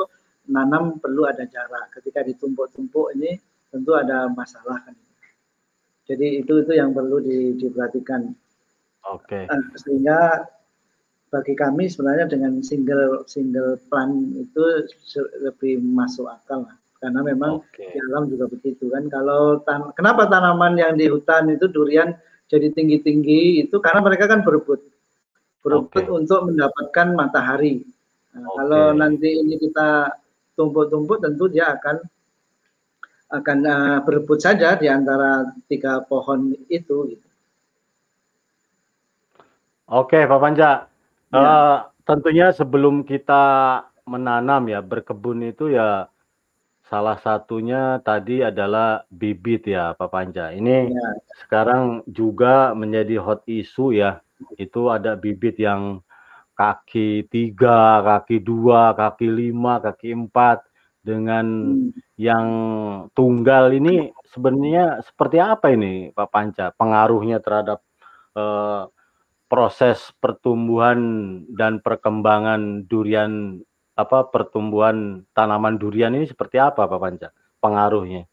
nanam 0.49 0.97
perlu 0.97 1.29
ada 1.29 1.45
jarak 1.45 1.93
ketika 1.93 2.25
ditumpuk-tumpuk 2.25 3.13
ini 3.13 3.37
tentu 3.69 3.93
ada 3.93 4.25
masalah 4.33 4.81
kan 4.81 4.97
jadi 6.07 6.41
itu 6.41 6.63
itu 6.63 6.71
yang 6.71 6.95
perlu 6.95 7.19
di, 7.19 7.59
diperhatikan. 7.59 8.31
Oke. 9.11 9.43
Okay. 9.43 9.75
Sehingga 9.75 10.47
bagi 11.27 11.53
kami 11.59 11.91
sebenarnya 11.91 12.31
dengan 12.31 12.63
single 12.63 13.27
single 13.27 13.75
plan 13.91 14.31
itu 14.39 14.87
lebih 15.43 15.83
masuk 15.83 16.31
akal 16.31 16.63
lah. 16.63 16.77
karena 16.97 17.21
memang 17.21 17.61
okay. 17.61 17.93
di 17.93 17.99
alam 18.09 18.25
juga 18.25 18.49
begitu 18.49 18.89
kan. 18.89 19.05
Kalau 19.11 19.61
tan 19.61 19.93
kenapa 19.93 20.25
tanaman 20.25 20.79
yang 20.81 20.97
di 20.97 21.05
hutan 21.05 21.45
itu 21.53 21.69
durian 21.69 22.17
jadi 22.49 22.73
tinggi-tinggi 22.73 23.67
itu 23.67 23.77
karena 23.77 24.01
mereka 24.01 24.25
kan 24.25 24.41
berebut 24.41 24.81
berebut 25.61 26.03
okay. 26.07 26.09
untuk 26.09 26.49
mendapatkan 26.49 27.07
matahari. 27.13 27.85
Nah, 28.33 28.49
okay. 28.49 28.55
Kalau 28.57 28.83
nanti 28.97 29.29
ini 29.29 29.61
kita 29.61 30.09
tumpuk-tumpuk 30.57 31.21
tentu 31.21 31.45
dia 31.51 31.75
akan 31.77 32.01
akan 33.27 33.57
uh, 33.67 33.97
berebut 34.07 34.39
saja 34.39 34.79
di 34.79 34.87
antara 34.87 35.51
tiga 35.67 36.03
pohon 36.07 36.55
itu. 36.71 37.15
Gitu. 37.15 37.27
Oke, 39.87 40.23
Pak 40.27 40.39
Panja. 40.39 40.87
Ya. 41.31 41.39
Uh, 41.39 41.77
tentunya 42.07 42.51
sebelum 42.55 43.03
kita 43.03 43.83
menanam 44.07 44.71
ya 44.71 44.79
berkebun 44.79 45.43
itu 45.43 45.75
ya 45.75 46.07
salah 46.87 47.19
satunya 47.19 47.99
tadi 47.99 48.39
adalah 48.39 49.03
bibit 49.11 49.67
ya 49.67 49.91
Pak 49.95 50.07
Panja. 50.11 50.55
Ini 50.55 50.91
ya. 50.91 51.09
sekarang 51.43 52.03
juga 52.07 52.71
menjadi 52.75 53.19
hot 53.19 53.43
isu 53.47 53.95
ya. 53.95 54.23
Itu 54.55 54.87
ada 54.87 55.15
bibit 55.19 55.59
yang 55.59 55.99
kaki 56.55 57.27
tiga, 57.31 58.03
kaki 58.03 58.43
dua, 58.43 58.91
kaki 58.91 59.27
lima, 59.27 59.79
kaki 59.79 60.15
empat 60.15 60.66
dengan 61.07 61.47
hmm. 61.71 62.19
yang 62.19 62.47
tunggal 63.15 63.71
ini 63.71 64.11
sebenarnya 64.27 64.99
seperti 65.07 65.39
apa 65.39 65.71
ini 65.71 66.11
Pak 66.11 66.27
Panca 66.27 66.75
pengaruhnya 66.75 67.39
terhadap 67.39 67.79
uh, 68.35 68.91
proses 69.47 70.11
pertumbuhan 70.19 70.99
dan 71.55 71.79
perkembangan 71.79 72.83
durian 72.91 73.63
apa 73.95 74.27
pertumbuhan 74.27 75.23
tanaman 75.31 75.79
durian 75.79 76.11
ini 76.11 76.27
seperti 76.27 76.59
apa 76.59 76.83
Pak 76.83 76.99
Panca 76.99 77.29
pengaruhnya? 77.63 78.27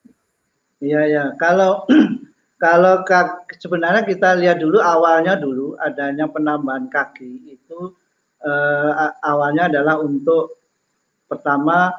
Iya 0.82 1.02
ya 1.06 1.24
kalau 1.38 1.86
kalau 2.64 3.06
sebenarnya 3.54 4.02
kita 4.02 4.34
lihat 4.34 4.58
dulu 4.58 4.82
awalnya 4.82 5.38
dulu 5.38 5.78
adanya 5.78 6.26
penambahan 6.26 6.90
kaki 6.90 7.54
itu 7.54 7.94
eh, 8.42 8.90
awalnya 9.22 9.70
adalah 9.70 10.02
untuk 10.02 10.58
pertama 11.30 11.94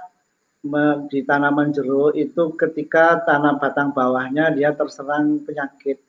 di 1.10 1.22
tanaman 1.22 1.70
jeruk 1.70 2.18
itu 2.18 2.58
ketika 2.58 3.22
tanam 3.22 3.62
batang 3.62 3.94
bawahnya 3.94 4.50
dia 4.50 4.74
terserang 4.74 5.46
penyakit 5.46 6.02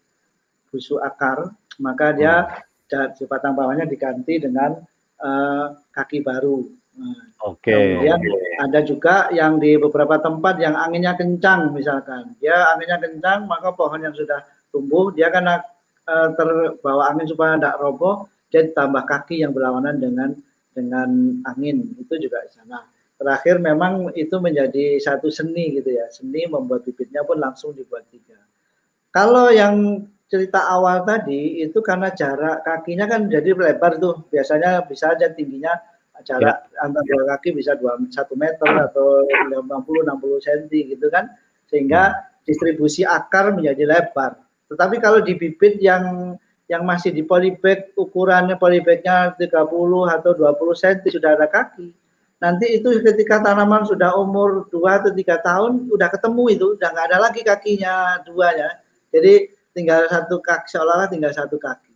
busuk 0.73 1.01
akar 1.05 1.53
maka 1.77 2.17
dia 2.17 2.35
hmm. 2.89 3.13
di 3.21 3.25
batang 3.29 3.53
bawahnya 3.53 3.85
diganti 3.85 4.41
dengan 4.41 4.81
uh, 5.21 5.77
kaki 5.93 6.25
baru. 6.25 6.65
Nah, 6.97 7.29
Oke. 7.53 7.69
Okay. 7.69 8.01
Kemudian 8.01 8.21
ada 8.57 8.81
juga 8.81 9.29
yang 9.29 9.61
di 9.61 9.77
beberapa 9.77 10.17
tempat 10.17 10.57
yang 10.57 10.73
anginnya 10.73 11.13
kencang 11.13 11.77
misalkan 11.77 12.33
dia 12.41 12.73
anginnya 12.73 12.97
kencang 12.97 13.45
maka 13.45 13.77
pohon 13.77 14.01
yang 14.01 14.17
sudah 14.17 14.41
tumbuh 14.73 15.13
dia 15.13 15.29
karena 15.29 15.61
uh, 16.09 16.33
terbawa 16.33 17.13
angin 17.13 17.29
supaya 17.29 17.61
tidak 17.61 17.77
roboh 17.77 18.25
dia 18.49 18.65
ditambah 18.65 19.05
kaki 19.05 19.45
yang 19.45 19.53
berlawanan 19.53 20.01
dengan 20.01 20.33
dengan 20.73 21.41
angin 21.45 21.85
itu 22.01 22.17
juga 22.17 22.41
di 22.49 22.53
sana 22.57 22.96
terakhir 23.17 23.57
memang 23.59 24.13
itu 24.13 24.37
menjadi 24.39 25.01
satu 25.01 25.33
seni 25.33 25.81
gitu 25.81 25.97
ya. 25.97 26.07
Seni 26.13 26.45
membuat 26.47 26.85
bibitnya 26.85 27.25
pun 27.25 27.41
langsung 27.41 27.73
dibuat 27.73 28.05
tiga. 28.13 28.37
Kalau 29.11 29.49
yang 29.49 30.05
cerita 30.29 30.69
awal 30.69 31.07
tadi 31.09 31.65
itu 31.65 31.79
karena 31.81 32.13
jarak 32.13 32.63
kakinya 32.63 33.09
kan 33.09 33.33
jadi 33.33 33.57
lebar 33.57 33.97
tuh. 33.97 34.29
Biasanya 34.29 34.85
bisa 34.85 35.17
aja 35.17 35.33
tingginya 35.33 35.73
jarak 36.25 36.69
ya. 36.73 36.89
antara 36.89 37.05
dua 37.05 37.25
kaki 37.37 37.53
bisa 37.57 37.77
dua 37.77 38.01
satu 38.09 38.37
meter 38.37 38.69
atau 38.89 39.25
50 39.25 39.61
60 39.65 40.47
cm 40.47 40.65
gitu 40.97 41.07
kan. 41.09 41.33
Sehingga 41.73 42.13
hmm. 42.13 42.45
distribusi 42.45 43.03
akar 43.09 43.57
menjadi 43.57 43.89
lebar. 43.89 44.37
Tetapi 44.69 45.01
kalau 45.01 45.25
di 45.25 45.33
bibit 45.41 45.81
yang 45.81 46.37
yang 46.67 46.83
masih 46.83 47.15
di 47.15 47.23
polybag 47.23 47.95
ukurannya 47.95 48.59
polybagnya 48.59 49.39
30 49.39 49.55
atau 50.11 50.31
20 50.35 50.83
cm 50.83 51.07
sudah 51.15 51.39
ada 51.39 51.47
kaki 51.47 51.95
nanti 52.37 52.77
itu 52.77 53.01
ketika 53.01 53.41
tanaman 53.41 53.89
sudah 53.89 54.13
umur 54.17 54.69
dua 54.69 55.01
atau 55.01 55.13
tiga 55.13 55.41
tahun 55.41 55.89
udah 55.89 56.09
ketemu 56.13 56.45
itu 56.53 56.67
udah 56.77 56.89
nggak 56.93 57.07
ada 57.13 57.19
lagi 57.21 57.41
kakinya 57.41 58.21
dua 58.29 58.53
ya. 58.53 58.71
Jadi 59.13 59.49
tinggal 59.73 60.09
satu 60.09 60.41
kaki 60.41 60.69
seolah-olah 60.69 61.09
tinggal 61.09 61.33
satu 61.33 61.57
kaki. 61.57 61.93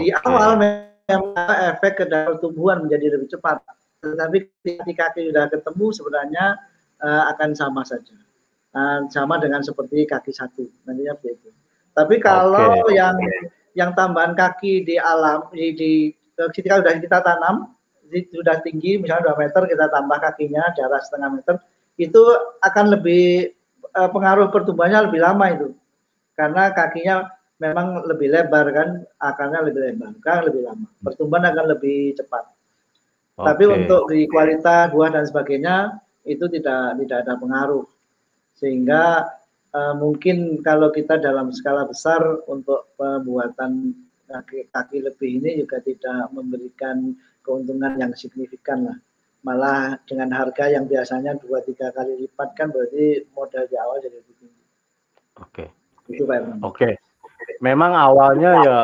Di 0.00 0.12
awal 0.22 0.60
memang 0.60 1.34
efek 1.74 2.00
ke 2.00 2.04
dalam 2.06 2.36
pertumbuhan 2.38 2.84
menjadi 2.84 3.16
lebih 3.16 3.32
cepat. 3.32 3.64
Tetapi 4.00 4.36
ketika 4.64 5.12
kaki 5.12 5.32
sudah 5.32 5.48
ketemu 5.48 5.86
sebenarnya 5.92 6.44
uh, 7.04 7.22
akan 7.36 7.52
sama 7.56 7.82
saja. 7.84 8.16
Uh, 8.70 9.02
sama 9.10 9.40
dengan 9.42 9.60
seperti 9.64 10.06
kaki 10.06 10.30
satu. 10.30 10.68
Nantinya 10.86 11.18
begitu. 11.18 11.50
Tapi 11.90 12.22
kalau 12.22 12.86
okay. 12.86 12.96
yang 12.96 13.18
yang 13.74 13.90
tambahan 13.98 14.34
kaki 14.38 14.86
di 14.86 14.96
alam 14.96 15.50
di, 15.50 15.74
di 15.74 15.92
ketika 16.54 16.80
sudah 16.80 16.94
kita 16.96 17.18
tanam 17.20 17.74
sudah 18.10 18.58
tinggi 18.60 18.98
misalnya 18.98 19.32
2 19.34 19.42
meter 19.46 19.62
kita 19.70 19.86
tambah 19.88 20.18
kakinya 20.18 20.62
jarak 20.74 21.02
setengah 21.06 21.30
meter 21.38 21.54
itu 22.00 22.22
akan 22.64 22.86
lebih 22.98 23.52
eh, 23.94 24.10
pengaruh 24.10 24.48
pertumbuhannya 24.48 25.06
lebih 25.10 25.20
lama 25.20 25.46
itu. 25.52 25.68
Karena 26.34 26.72
kakinya 26.72 27.28
memang 27.60 28.08
lebih 28.08 28.32
lebar 28.32 28.66
kan 28.72 28.88
akarnya 29.20 29.60
lebih 29.68 29.80
lebar 29.84 30.10
kan 30.24 30.48
lebih 30.48 30.64
lama. 30.64 30.86
Pertumbuhan 31.04 31.44
akan 31.52 31.66
lebih 31.76 32.16
cepat. 32.16 32.44
Okay. 33.40 33.56
tapi 33.56 33.64
untuk 33.72 34.02
di 34.12 34.28
kualitas 34.28 34.92
buah 34.92 35.16
dan 35.16 35.24
sebagainya 35.24 35.96
itu 36.28 36.44
tidak 36.52 37.00
tidak 37.00 37.24
ada 37.24 37.40
pengaruh. 37.40 37.88
Sehingga 38.60 39.32
uh, 39.72 39.94
mungkin 39.96 40.60
kalau 40.60 40.92
kita 40.92 41.16
dalam 41.16 41.48
skala 41.48 41.88
besar 41.88 42.20
untuk 42.44 42.92
pembuatan 43.00 43.96
kaki, 44.30 44.70
kaki 44.70 45.02
lebih 45.02 45.42
ini 45.42 45.58
juga 45.58 45.82
tidak 45.82 46.30
memberikan 46.30 47.18
keuntungan 47.42 47.98
yang 47.98 48.14
signifikan 48.14 48.86
lah. 48.86 48.98
Malah 49.42 49.98
dengan 50.06 50.30
harga 50.36 50.70
yang 50.70 50.86
biasanya 50.86 51.34
dua 51.40 51.64
tiga 51.66 51.90
kali 51.90 52.28
lipat 52.28 52.54
kan 52.54 52.70
berarti 52.70 53.24
modal 53.34 53.64
di 53.66 53.76
awal 53.80 53.98
jadi 53.98 54.20
lebih 54.20 54.34
tinggi. 54.38 54.64
Oke. 55.40 55.64
Itu 56.06 56.28
Pak 56.28 56.36
Oke. 56.38 56.54
Okay. 56.62 56.94
Memang 57.64 57.96
awalnya 57.96 58.52
ya 58.62 58.78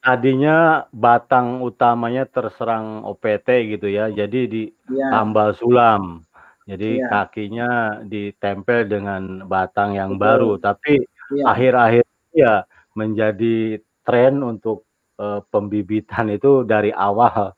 tadinya 0.00 0.88
batang 0.96 1.60
utamanya 1.60 2.24
terserang 2.24 3.04
OPT 3.04 3.78
gitu 3.78 3.92
ya. 3.92 4.08
Jadi 4.08 4.40
di 4.48 4.62
ya. 4.88 5.22
sulam. 5.52 6.24
Jadi 6.68 7.00
ya. 7.00 7.08
kakinya 7.08 7.70
ditempel 8.04 8.88
dengan 8.88 9.44
batang 9.48 9.96
yang 9.96 10.16
Betul. 10.16 10.24
baru, 10.24 10.50
tapi 10.60 11.00
iya. 11.32 11.44
akhir-akhir 11.48 12.04
ya. 12.32 12.44
ya 12.44 12.54
menjadi 12.92 13.80
tren 14.04 14.40
untuk 14.40 14.87
uh, 15.18 15.40
pembibitan 15.52 16.32
itu 16.32 16.64
dari 16.64 16.94
awal 16.94 17.52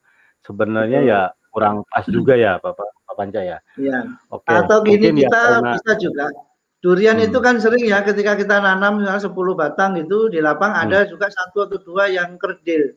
sebenarnya 0.44 1.00
ya 1.04 1.20
kurang 1.52 1.84
pas 1.88 2.04
juga 2.08 2.34
ya 2.34 2.56
Bapak 2.58 2.86
Pak 3.06 3.14
Panca 3.14 3.40
ya. 3.42 3.58
Iya. 3.76 4.06
Oke. 4.32 4.48
Atau 4.48 4.82
gini 4.86 5.12
Mungkin 5.12 5.22
ya 5.22 5.28
kita 5.28 5.40
ya, 5.40 5.48
karena... 5.50 5.70
bisa 5.76 5.92
juga 5.98 6.26
durian 6.80 7.18
hmm. 7.20 7.26
itu 7.28 7.38
kan 7.44 7.56
sering 7.60 7.84
ya 7.84 8.00
ketika 8.00 8.32
kita 8.40 8.56
nanam 8.56 9.04
misalnya 9.04 9.28
10 9.28 9.36
batang 9.52 9.92
itu 10.00 10.32
di 10.32 10.40
lapang 10.40 10.72
hmm. 10.72 10.82
ada 10.88 10.98
juga 11.04 11.28
satu 11.28 11.68
atau 11.68 11.78
dua 11.84 12.08
yang 12.08 12.40
kerdil. 12.40 12.96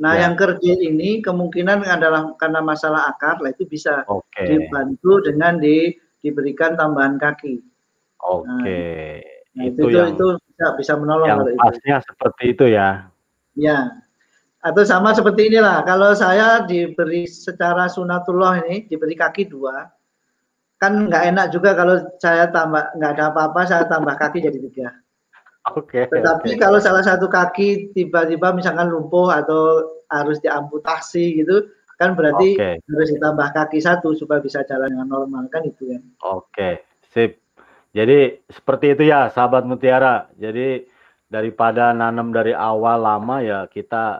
Nah, 0.00 0.16
ya. 0.16 0.24
yang 0.24 0.34
kerdil 0.40 0.80
ini 0.80 1.20
kemungkinan 1.20 1.84
adalah 1.84 2.32
karena 2.40 2.64
masalah 2.64 3.12
akar, 3.12 3.36
lah 3.44 3.52
itu 3.52 3.68
bisa 3.68 4.00
okay. 4.08 4.48
dibantu 4.48 5.20
dengan 5.20 5.60
di, 5.60 5.92
diberikan 6.24 6.72
tambahan 6.72 7.20
kaki. 7.20 7.60
Oke. 8.24 8.48
Okay. 8.64 9.20
Nah, 9.60 9.64
itu, 9.68 9.80
itu, 9.84 9.96
yang, 10.00 10.16
itu 10.16 10.26
bisa, 10.40 10.66
bisa 10.80 10.92
menolong 10.96 11.28
yang 11.28 11.40
pasnya 11.52 11.96
itu. 12.00 12.06
seperti 12.08 12.44
itu 12.56 12.64
ya. 12.72 13.12
Ya 13.54 14.00
atau 14.60 14.84
sama 14.84 15.16
seperti 15.16 15.48
inilah 15.48 15.80
kalau 15.88 16.12
saya 16.12 16.68
diberi 16.68 17.24
secara 17.24 17.88
sunatullah 17.88 18.60
ini 18.68 18.84
diberi 18.92 19.16
kaki 19.16 19.48
dua 19.48 19.88
kan 20.76 21.08
nggak 21.08 21.32
enak 21.32 21.46
juga 21.48 21.72
kalau 21.72 21.96
saya 22.20 22.52
tambah 22.52 22.92
nggak 22.96 23.10
ada 23.16 23.24
apa-apa 23.32 23.60
saya 23.64 23.84
tambah 23.88 24.12
kaki 24.20 24.44
jadi 24.44 24.60
tiga 24.60 24.88
Oke. 25.76 26.08
Okay, 26.08 26.08
Tetapi 26.08 26.56
okay. 26.56 26.58
kalau 26.58 26.80
salah 26.80 27.04
satu 27.04 27.28
kaki 27.28 27.92
tiba-tiba 27.92 28.56
misalkan 28.56 28.88
lumpuh 28.88 29.28
atau 29.28 29.92
harus 30.08 30.40
diamputasi 30.40 31.44
gitu, 31.44 31.68
kan 32.00 32.16
berarti 32.16 32.56
okay. 32.56 32.74
harus 32.80 33.12
ditambah 33.12 33.44
kaki 33.52 33.76
satu 33.76 34.16
supaya 34.16 34.40
bisa 34.40 34.64
jalan 34.64 34.88
dengan 34.88 35.12
normal 35.12 35.52
kan 35.52 35.60
itu 35.68 35.92
kan. 35.92 36.00
Oke, 36.24 36.48
okay. 36.48 36.74
sip. 37.12 37.44
Jadi 37.92 38.40
seperti 38.48 38.96
itu 38.96 39.12
ya, 39.12 39.28
sahabat 39.28 39.68
Mutiara. 39.68 40.32
Jadi 40.40 40.88
daripada 41.30 41.94
nanam 41.94 42.34
dari 42.34 42.50
awal 42.50 43.06
lama 43.06 43.38
ya 43.38 43.70
kita 43.70 44.18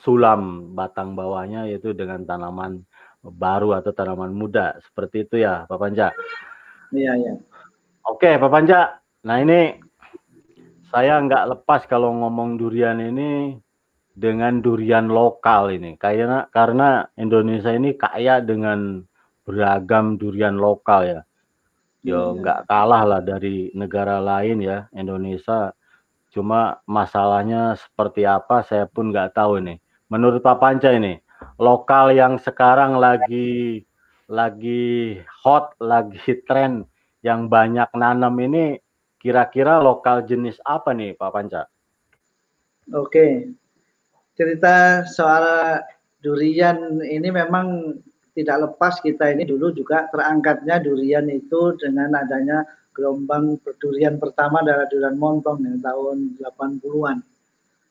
sulam 0.00 0.72
batang 0.74 1.12
bawahnya 1.12 1.68
yaitu 1.68 1.92
dengan 1.92 2.24
tanaman 2.24 2.82
baru 3.22 3.78
atau 3.78 3.94
tanaman 3.94 4.34
muda 4.34 4.80
seperti 4.82 5.28
itu 5.28 5.44
ya 5.44 5.68
Pak 5.68 5.78
Panja. 5.78 6.10
Iya 6.90 7.12
iya. 7.20 7.32
Oke 8.08 8.34
Pak 8.40 8.50
Panja. 8.50 8.98
Nah 9.22 9.38
ini 9.38 9.78
saya 10.90 11.22
nggak 11.22 11.54
lepas 11.54 11.86
kalau 11.86 12.10
ngomong 12.18 12.58
durian 12.58 12.98
ini 12.98 13.54
dengan 14.12 14.60
durian 14.60 15.08
lokal 15.08 15.72
ini 15.72 15.96
karena 15.96 16.50
karena 16.50 17.06
Indonesia 17.16 17.72
ini 17.72 17.94
kaya 17.94 18.42
dengan 18.42 19.00
beragam 19.46 20.18
durian 20.18 20.58
lokal 20.58 21.00
ya. 21.06 21.20
ya 22.02 22.20
nggak 22.34 22.66
kalah 22.66 23.06
lah 23.06 23.20
dari 23.22 23.70
negara 23.76 24.18
lain 24.18 24.58
ya 24.64 24.90
Indonesia. 24.96 25.70
Cuma 26.32 26.80
masalahnya 26.88 27.76
seperti 27.76 28.24
apa 28.24 28.64
saya 28.64 28.88
pun 28.88 29.12
nggak 29.12 29.36
tahu 29.36 29.60
nih. 29.60 29.78
Menurut 30.08 30.40
Pak 30.40 30.58
Panca 30.60 30.88
ini, 30.88 31.20
lokal 31.60 32.16
yang 32.16 32.40
sekarang 32.40 32.96
lagi 32.96 33.84
lagi 34.32 35.20
hot, 35.44 35.76
lagi 35.76 36.16
tren 36.48 36.88
yang 37.20 37.52
banyak 37.52 37.92
nanam 37.92 38.32
ini 38.40 38.80
kira-kira 39.20 39.76
lokal 39.78 40.24
jenis 40.24 40.56
apa 40.64 40.96
nih 40.96 41.12
Pak 41.14 41.30
Panca? 41.30 41.68
Oke. 42.96 43.52
Cerita 44.32 45.04
soal 45.04 45.44
durian 46.24 47.04
ini 47.04 47.28
memang 47.28 48.00
tidak 48.32 48.72
lepas 48.72 49.04
kita 49.04 49.28
ini 49.36 49.44
dulu 49.44 49.76
juga 49.76 50.08
terangkatnya 50.08 50.80
durian 50.80 51.28
itu 51.28 51.76
dengan 51.76 52.16
adanya 52.16 52.64
gelombang 52.92 53.58
durian 53.80 54.20
pertama 54.20 54.60
adalah 54.60 54.86
durian 54.88 55.16
montong 55.16 55.64
yang 55.64 55.80
tahun 55.80 56.36
80-an. 56.38 57.18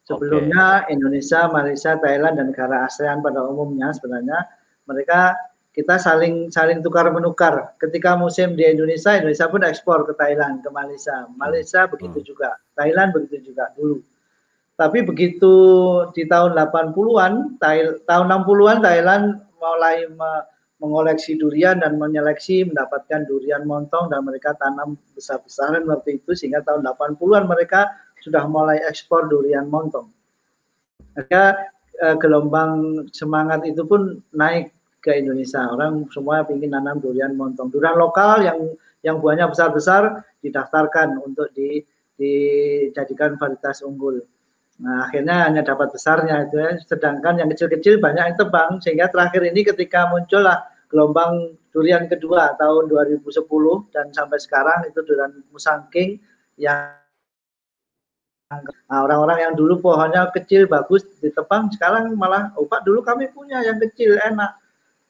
Sebelumnya 0.06 0.86
okay. 0.86 0.98
Indonesia, 0.98 1.46
Malaysia, 1.50 1.92
Thailand 1.98 2.42
dan 2.42 2.54
negara 2.54 2.90
ASEAN 2.90 3.22
pada 3.22 3.46
umumnya 3.46 3.94
sebenarnya 3.94 4.50
mereka 4.90 5.38
kita 5.72 5.96
saling 5.96 6.52
saling 6.52 6.84
tukar 6.84 7.08
menukar. 7.14 7.76
Ketika 7.80 8.20
musim 8.20 8.60
di 8.60 8.68
Indonesia, 8.68 9.16
Indonesia 9.16 9.48
pun 9.48 9.64
ekspor 9.64 10.04
ke 10.04 10.14
Thailand, 10.20 10.60
ke 10.60 10.70
Malaysia. 10.74 11.32
Malaysia 11.40 11.88
begitu 11.88 12.20
hmm. 12.20 12.28
juga, 12.28 12.50
Thailand 12.76 13.16
begitu 13.16 13.54
juga 13.54 13.72
dulu. 13.78 14.04
Tapi 14.76 15.06
begitu 15.06 15.54
di 16.12 16.26
tahun 16.26 16.58
80-an, 16.58 17.62
tahun 18.04 18.26
60-an 18.28 18.78
Thailand 18.82 19.26
mulai 19.62 20.10
mengoleksi 20.82 21.38
durian 21.38 21.78
dan 21.78 22.02
menyeleksi 22.02 22.65
mendapatkan 22.65 23.30
durian 23.30 23.63
montong 23.70 24.10
dan 24.10 24.26
mereka 24.26 24.58
tanam 24.58 24.98
besar-besaran 25.13 25.86
waktu 25.86 26.17
itu 26.17 26.34
sehingga 26.34 26.65
tahun 26.65 26.82
80-an 26.82 27.46
mereka 27.46 27.94
sudah 28.26 28.50
mulai 28.50 28.82
ekspor 28.89 29.30
durian 29.30 29.70
montong. 29.70 30.10
Maka 31.13 31.70
eh, 32.02 32.15
gelombang 32.17 33.06
semangat 33.13 33.62
itu 33.70 33.86
pun 33.86 34.26
naik 34.34 34.74
ke 35.06 35.22
Indonesia. 35.22 35.70
Orang 35.70 36.10
semua 36.10 36.41
ingin 36.50 36.74
nanam 36.74 36.98
durian 36.98 37.38
montong. 37.38 37.70
Durian 37.70 37.98
lokal 37.98 38.41
yang 38.41 38.60
yang 39.06 39.17
buahnya 39.22 39.50
besar-besar 39.50 40.26
didaftarkan 40.46 41.22
untuk 41.22 41.50
di, 41.54 41.82
dijadikan 42.17 43.38
varietas 43.38 43.82
unggul. 43.82 44.22
Nah, 44.82 45.10
akhirnya 45.10 45.46
hanya 45.46 45.62
dapat 45.62 45.94
besarnya 45.94 46.50
itu 46.50 46.58
ya. 46.58 46.78
Sedangkan 46.82 47.38
yang 47.38 47.50
kecil-kecil 47.54 48.02
banyak 48.02 48.34
yang 48.34 48.38
tebang 48.38 48.82
sehingga 48.82 49.10
terakhir 49.10 49.46
ini 49.46 49.62
ketika 49.62 50.10
muncullah 50.10 50.71
gelombang 50.91 51.56
durian 51.71 52.06
kedua 52.12 52.60
tahun 52.60 52.91
2010 52.91 53.32
dan 53.95 54.12
sampai 54.12 54.38
sekarang 54.43 54.86
itu 54.91 54.99
durian 55.08 55.32
musangking 55.56 56.19
yang 56.60 56.99
nah, 58.91 59.08
orang-orang 59.08 59.47
yang 59.47 59.54
dulu 59.56 59.80
pohonnya 59.80 60.27
kecil 60.36 60.67
bagus 60.67 61.08
ditebang 61.23 61.71
sekarang 61.71 62.12
malah 62.19 62.51
oh 62.60 62.67
Pak 62.67 62.84
dulu 62.84 62.99
kami 63.01 63.32
punya 63.32 63.63
yang 63.63 63.80
kecil 63.80 64.19
enak. 64.19 64.60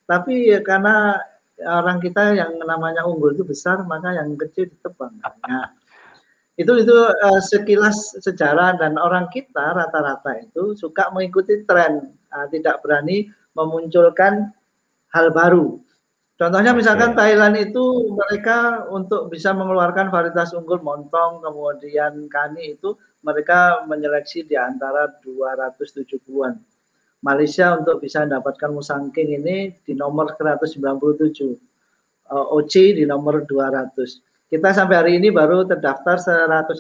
Tapi 0.06 0.54
ya 0.54 0.62
karena 0.62 1.18
orang 1.66 1.98
kita 2.02 2.38
yang 2.38 2.58
namanya 2.62 3.06
unggul 3.06 3.34
itu 3.34 3.42
besar 3.42 3.82
maka 3.86 4.14
yang 4.14 4.38
kecil 4.38 4.70
ditebang. 4.70 5.18
Nah, 5.50 5.74
itu 6.60 6.74
itu 6.78 6.94
uh, 6.94 7.42
sekilas 7.42 8.22
sejarah 8.22 8.78
dan 8.78 9.02
orang 9.02 9.26
kita 9.34 9.74
rata-rata 9.74 10.46
itu 10.46 10.78
suka 10.78 11.10
mengikuti 11.10 11.66
tren, 11.66 12.14
uh, 12.30 12.46
tidak 12.54 12.86
berani 12.86 13.32
memunculkan 13.58 14.54
hal 15.12 15.32
baru. 15.32 15.80
Contohnya 16.42 16.74
misalkan 16.74 17.14
Thailand 17.14 17.54
itu 17.54 18.18
mereka 18.18 18.90
untuk 18.90 19.30
bisa 19.30 19.54
mengeluarkan 19.54 20.10
varietas 20.10 20.58
unggul 20.58 20.82
montong 20.82 21.46
kemudian 21.46 22.26
kani 22.34 22.74
itu 22.74 22.98
mereka 23.22 23.86
menyeleksi 23.86 24.50
di 24.50 24.58
antara 24.58 25.06
270-an. 25.22 26.58
Malaysia 27.22 27.78
untuk 27.78 28.02
bisa 28.02 28.26
mendapatkan 28.26 28.74
musangking 28.74 29.38
ini 29.38 29.78
di 29.86 29.94
nomor 29.94 30.34
197. 30.34 30.82
Uh, 32.32 32.48
OC 32.58 32.98
di 32.98 33.04
nomor 33.06 33.46
200. 33.46 33.94
Kita 34.50 34.74
sampai 34.74 34.96
hari 34.98 35.12
ini 35.22 35.30
baru 35.30 35.68
terdaftar 35.68 36.18
104. 36.18 36.74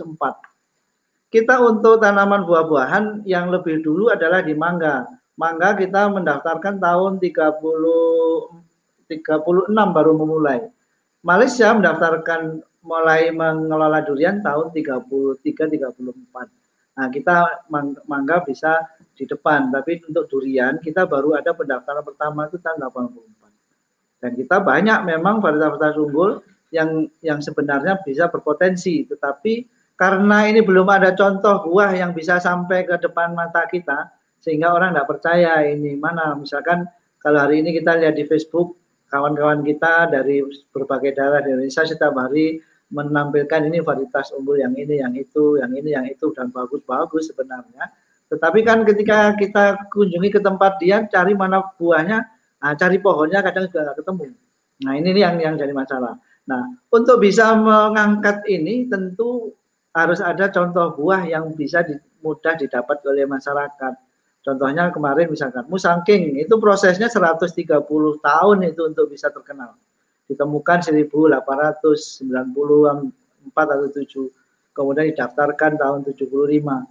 Kita 1.32 1.62
untuk 1.62 2.02
tanaman 2.02 2.44
buah-buahan 2.44 3.24
yang 3.30 3.54
lebih 3.54 3.86
dulu 3.86 4.10
adalah 4.10 4.41
di 4.41 4.58
mangga. 4.58 5.06
Mangga 5.39 5.76
kita 5.80 6.12
mendaftarkan 6.12 6.80
tahun 6.80 7.20
30 7.20 7.62
36 9.08 9.96
baru 9.96 10.12
memulai. 10.15 10.72
Malaysia 11.22 11.76
mendaftarkan 11.76 12.63
mulai 12.82 13.30
mengelola 13.30 14.02
durian 14.02 14.41
tahun 14.41 14.74
33 14.74 15.52
34. 15.78 16.50
Nah, 16.91 17.08
kita 17.08 17.65
mangga 18.08 18.44
bisa 18.44 18.84
di 19.15 19.24
depan, 19.24 19.72
tapi 19.72 20.02
untuk 20.08 20.28
durian 20.28 20.82
kita 20.82 21.08
baru 21.08 21.39
ada 21.39 21.56
pendaftaran 21.56 22.04
pertama 22.04 22.50
itu 22.50 22.58
tahun 22.60 22.84
84. 22.89 23.52
Dan 24.22 24.32
kita 24.38 24.58
banyak 24.62 25.00
memang 25.08 25.41
varietas-varietas 25.41 25.98
unggul 25.98 26.32
yang 26.70 27.10
yang 27.26 27.39
sebenarnya 27.41 28.00
bisa 28.04 28.30
berpotensi, 28.30 29.08
tetapi 29.08 29.65
karena 29.98 30.50
ini 30.50 30.65
belum 30.65 30.88
ada 30.89 31.13
contoh 31.13 31.62
buah 31.70 31.94
yang 31.94 32.12
bisa 32.17 32.41
sampai 32.41 32.86
ke 32.86 32.98
depan 32.98 33.38
mata 33.38 33.65
kita, 33.70 34.10
sehingga 34.41 34.73
orang 34.73 34.97
tidak 34.97 35.08
percaya 35.08 35.63
ini 35.63 35.95
mana. 35.95 36.34
Misalkan 36.36 36.89
kalau 37.21 37.45
hari 37.45 37.62
ini 37.62 37.77
kita 37.77 37.95
lihat 38.01 38.17
di 38.17 38.25
Facebook, 38.25 38.75
kawan-kawan 39.08 39.62
kita 39.62 40.10
dari 40.10 40.41
berbagai 40.73 41.13
daerah 41.13 41.39
di 41.45 41.54
Indonesia 41.54 41.86
setiap 41.86 42.17
hari 42.17 42.58
menampilkan 42.91 43.71
ini 43.71 43.80
varietas 43.80 44.36
unggul 44.36 44.60
yang 44.60 44.75
ini, 44.75 44.99
yang 44.99 45.15
itu, 45.15 45.62
yang 45.62 45.71
ini, 45.71 45.95
yang 45.95 46.06
itu, 46.10 46.34
dan 46.36 46.51
bagus-bagus 46.51 47.32
sebenarnya. 47.32 47.88
Tetapi 48.27 48.60
kan 48.67 48.84
ketika 48.84 49.36
kita 49.39 49.88
kunjungi 49.91 50.30
ke 50.34 50.39
tempat 50.43 50.82
dia, 50.84 51.08
cari 51.08 51.32
mana 51.32 51.63
buahnya, 51.80 52.19
nah, 52.60 52.73
cari 52.75 52.99
pohonnya 52.99 53.39
kadang 53.39 53.71
juga 53.71 53.91
nggak 53.91 53.97
ketemu. 54.04 54.25
Nah 54.82 54.93
ini 54.97 55.10
yang 55.13 55.36
yang 55.39 55.56
jadi 55.56 55.71
masalah. 55.71 56.17
Nah, 56.49 56.63
untuk 56.89 57.21
bisa 57.21 57.54
mengangkat 57.54 58.43
ini 58.49 58.89
tentu 58.89 59.54
harus 59.93 60.23
ada 60.23 60.49
contoh 60.49 60.95
buah 60.97 61.27
yang 61.27 61.54
bisa 61.54 61.86
di, 61.86 61.93
mudah 62.23 62.58
didapat 62.58 62.97
oleh 63.06 63.27
masyarakat. 63.27 63.93
Contohnya 64.41 64.89
kemarin 64.89 65.30
misalkan 65.30 65.69
musangking 65.69 66.41
itu 66.41 66.58
prosesnya 66.58 67.06
130 67.06 67.69
tahun 68.19 68.58
itu 68.65 68.82
untuk 68.89 69.06
bisa 69.13 69.30
terkenal. 69.30 69.77
Ditemukan 70.25 70.82
1894 70.82 72.25
atau 73.54 73.88
7. 73.93 74.73
Kemudian 74.73 75.06
didaftarkan 75.13 75.77
tahun 75.77 75.99
75. 76.10 76.89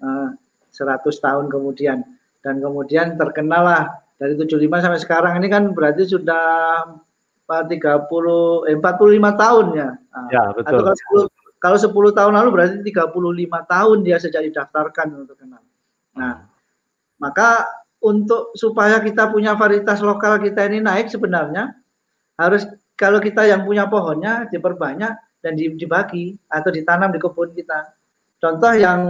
Uh, 0.00 0.32
100 0.70 1.02
tahun 1.02 1.50
kemudian 1.50 2.06
dan 2.40 2.62
kemudian 2.62 3.18
terkenal 3.18 3.62
lah 3.66 3.82
dari 4.16 4.38
75 4.38 4.56
sampai 4.80 5.00
sekarang 5.02 5.34
ini 5.42 5.50
kan 5.50 5.74
berarti 5.74 6.08
sudah 6.08 6.86
30 7.50 7.74
eh, 8.70 8.78
45 8.78 9.42
tahun 9.42 9.66
ya. 9.74 9.90
Nah, 9.98 10.28
ya, 10.30 10.44
betul. 10.54 10.86
Atau 10.86 10.94
kalau 10.94 11.26
10 11.26 11.60
kalau 11.60 11.76
10 11.76 12.16
tahun 12.16 12.32
lalu 12.38 12.48
berarti 12.54 12.76
35 12.86 13.72
tahun 13.74 13.96
dia 14.06 14.16
sejak 14.22 14.42
didaftarkan 14.48 15.26
untuk 15.26 15.36
kenal. 15.36 15.60
Nah, 16.14 16.46
maka 17.20 17.68
untuk 18.00 18.56
supaya 18.56 18.98
kita 19.04 19.28
punya 19.28 19.52
varietas 19.54 20.00
lokal 20.00 20.40
kita 20.40 20.66
ini 20.72 20.80
naik 20.80 21.12
sebenarnya 21.12 21.76
harus 22.40 22.64
kalau 22.96 23.20
kita 23.20 23.44
yang 23.44 23.68
punya 23.68 23.84
pohonnya 23.88 24.48
diperbanyak 24.48 25.12
dan 25.44 25.52
dibagi 25.56 26.36
atau 26.48 26.68
ditanam 26.72 27.12
di 27.12 27.20
kebun 27.20 27.52
kita. 27.52 27.96
Contoh 28.40 28.72
yang 28.72 29.00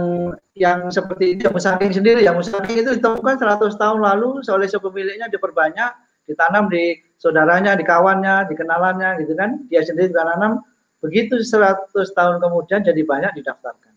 yang 0.59 0.91
seperti 0.91 1.35
ini 1.35 1.41
yang 1.47 1.55
musangking 1.55 1.91
sendiri, 1.95 2.19
yang 2.23 2.35
musangking 2.35 2.83
itu 2.83 2.99
ditemukan 2.99 3.39
100 3.39 3.79
tahun 3.79 3.99
lalu 4.03 4.43
oleh 4.43 4.67
sepemiliknya 4.67 5.31
diperbanyak 5.31 5.91
ditanam 6.27 6.71
di 6.71 6.99
saudaranya, 7.19 7.75
di 7.75 7.83
kawannya, 7.83 8.47
di 8.51 8.53
kenalannya 8.55 9.23
gitu 9.23 9.35
kan. 9.35 9.63
Dia 9.71 9.83
sendiri 9.83 10.11
tanam 10.11 10.63
begitu 10.99 11.39
100 11.39 11.91
tahun 11.95 12.43
kemudian 12.43 12.83
jadi 12.83 13.01
banyak 13.03 13.31
didaftarkan. 13.39 13.90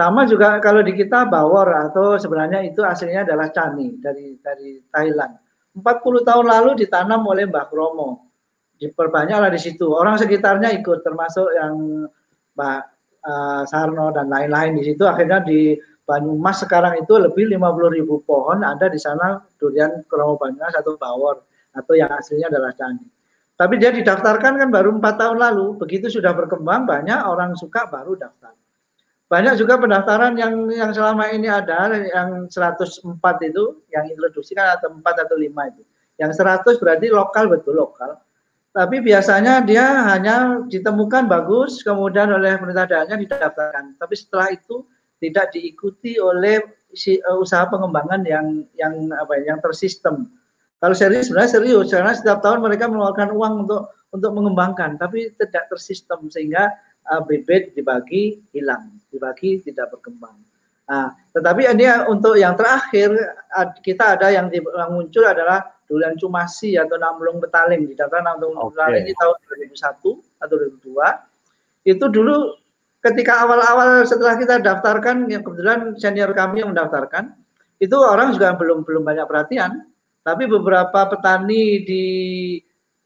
Sama 0.00 0.24
juga 0.24 0.56
kalau 0.64 0.80
di 0.80 0.96
kita 0.96 1.28
bawor 1.28 1.68
atau 1.68 2.16
sebenarnya 2.16 2.64
itu 2.64 2.80
aslinya 2.80 3.28
adalah 3.28 3.52
cani 3.52 4.00
dari 4.00 4.32
dari 4.40 4.80
Thailand. 4.88 5.36
40 5.76 6.24
tahun 6.24 6.46
lalu 6.48 6.70
ditanam 6.80 7.20
oleh 7.28 7.44
Mbah 7.44 7.68
Kromo. 7.68 8.32
Diperbanyaklah 8.80 9.52
di 9.52 9.60
situ. 9.60 9.92
Orang 9.92 10.16
sekitarnya 10.16 10.72
ikut 10.80 11.04
termasuk 11.04 11.52
yang 11.52 12.08
Mbah 12.56 12.80
uh, 13.28 13.62
Sarno 13.68 14.08
dan 14.08 14.32
lain-lain 14.32 14.80
di 14.80 14.88
situ. 14.88 15.04
Akhirnya 15.04 15.44
di 15.44 15.76
Banyumas 16.08 16.64
sekarang 16.64 17.04
itu 17.04 17.20
lebih 17.20 17.52
50 17.52 17.60
ribu 18.00 18.24
pohon 18.24 18.64
ada 18.64 18.88
di 18.88 18.96
sana 18.96 19.36
durian 19.60 20.00
Kromo 20.08 20.40
Banyumas 20.40 20.80
atau 20.80 20.96
bawor 20.96 21.44
atau 21.76 21.92
yang 21.92 22.08
aslinya 22.08 22.48
adalah 22.48 22.72
candi. 22.72 23.04
Tapi 23.52 23.76
dia 23.76 23.92
didaftarkan 23.92 24.64
kan 24.64 24.68
baru 24.72 24.96
empat 24.96 25.20
tahun 25.20 25.36
lalu. 25.36 25.76
Begitu 25.76 26.08
sudah 26.08 26.32
berkembang 26.32 26.88
banyak 26.88 27.20
orang 27.20 27.52
suka 27.52 27.84
baru 27.84 28.16
daftar. 28.16 28.56
Banyak 29.30 29.62
juga 29.62 29.78
pendaftaran 29.78 30.34
yang 30.34 30.66
yang 30.74 30.90
selama 30.90 31.30
ini 31.30 31.46
ada 31.46 31.94
yang 31.94 32.50
104 32.50 33.14
itu 33.46 33.78
yang 33.94 34.10
introduksi 34.10 34.58
kan 34.58 34.74
atau 34.74 34.90
4 34.90 35.06
atau 35.06 35.38
5 35.38 35.70
itu. 35.70 35.82
Yang 36.18 36.42
100 36.42 36.82
berarti 36.82 37.06
lokal 37.08 37.46
betul 37.46 37.78
lokal. 37.78 38.18
tapi 38.70 39.02
biasanya 39.02 39.66
dia 39.66 39.82
hanya 40.14 40.62
ditemukan 40.70 41.26
bagus, 41.26 41.82
kemudian 41.82 42.30
oleh 42.30 42.54
pemerintah 42.54 42.86
daerahnya 42.86 43.18
didaftarkan. 43.18 43.98
Tapi 43.98 44.14
setelah 44.14 44.54
itu 44.54 44.86
tidak 45.18 45.50
diikuti 45.50 46.22
oleh 46.22 46.62
si, 46.94 47.18
uh, 47.18 47.34
usaha 47.42 47.66
pengembangan 47.66 48.22
yang 48.22 48.62
yang 48.78 49.10
apa 49.10 49.42
yang 49.42 49.58
tersistem. 49.58 50.30
Kalau 50.78 50.94
serius 50.94 51.26
sebenarnya 51.26 51.58
serius 51.58 51.90
karena 51.90 52.14
setiap 52.14 52.46
tahun 52.46 52.62
mereka 52.62 52.86
mengeluarkan 52.86 53.34
uang 53.34 53.54
untuk 53.66 53.90
untuk 54.14 54.30
mengembangkan, 54.38 55.02
tapi 55.02 55.34
tidak 55.34 55.66
tersistem 55.66 56.30
sehingga 56.30 56.70
uh, 57.10 57.26
bibit 57.26 57.74
dibagi 57.74 58.38
hilang, 58.54 58.99
dibagi 59.10 59.60
tidak 59.60 59.92
berkembang. 59.92 60.38
Nah, 60.90 61.14
tetapi 61.30 61.70
ini 61.70 61.86
untuk 62.10 62.34
yang 62.34 62.58
terakhir 62.58 63.14
kita 63.78 64.18
ada 64.18 64.34
yang, 64.34 64.50
muncul 64.90 65.22
adalah 65.22 65.70
durian 65.86 66.18
cumasi 66.18 66.78
atau 66.78 66.98
namlung 66.98 67.38
betaling 67.42 67.86
di 67.86 67.94
daftar 67.98 68.22
namlung 68.22 68.54
okay. 68.54 68.70
betaling 68.74 69.04
di 69.10 69.14
tahun 69.18 69.36
2001 69.74 70.38
atau 70.38 70.54
2002 70.86 71.90
itu 71.90 72.04
dulu 72.06 72.36
ketika 73.02 73.42
awal-awal 73.42 74.06
setelah 74.06 74.38
kita 74.38 74.62
daftarkan 74.62 75.26
yang 75.26 75.42
kebetulan 75.42 75.98
senior 75.98 76.30
kami 76.30 76.62
yang 76.62 76.70
mendaftarkan 76.70 77.34
itu 77.82 77.96
orang 77.98 78.36
juga 78.36 78.54
belum 78.54 78.86
belum 78.86 79.02
banyak 79.02 79.26
perhatian 79.26 79.88
tapi 80.20 80.44
beberapa 80.46 81.08
petani 81.08 81.82
di 81.82 82.06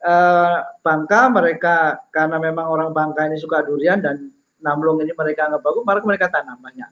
uh, 0.02 0.58
Bangka 0.82 1.30
mereka 1.30 1.76
karena 2.10 2.42
memang 2.42 2.66
orang 2.68 2.90
Bangka 2.90 3.30
ini 3.30 3.38
suka 3.38 3.62
durian 3.62 4.02
dan 4.02 4.33
namlung 4.64 5.04
ini 5.04 5.12
mereka 5.12 5.52
anggap 5.52 5.62
bagus 5.62 5.84
maka 5.84 6.00
mereka 6.08 6.26
tanam 6.32 6.56
banyak. 6.58 6.90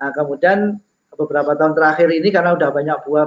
Nah 0.00 0.10
kemudian 0.16 0.80
beberapa 1.12 1.52
tahun 1.52 1.76
terakhir 1.76 2.08
ini 2.08 2.28
karena 2.32 2.56
udah 2.56 2.70
banyak 2.72 2.96
buah 3.04 3.26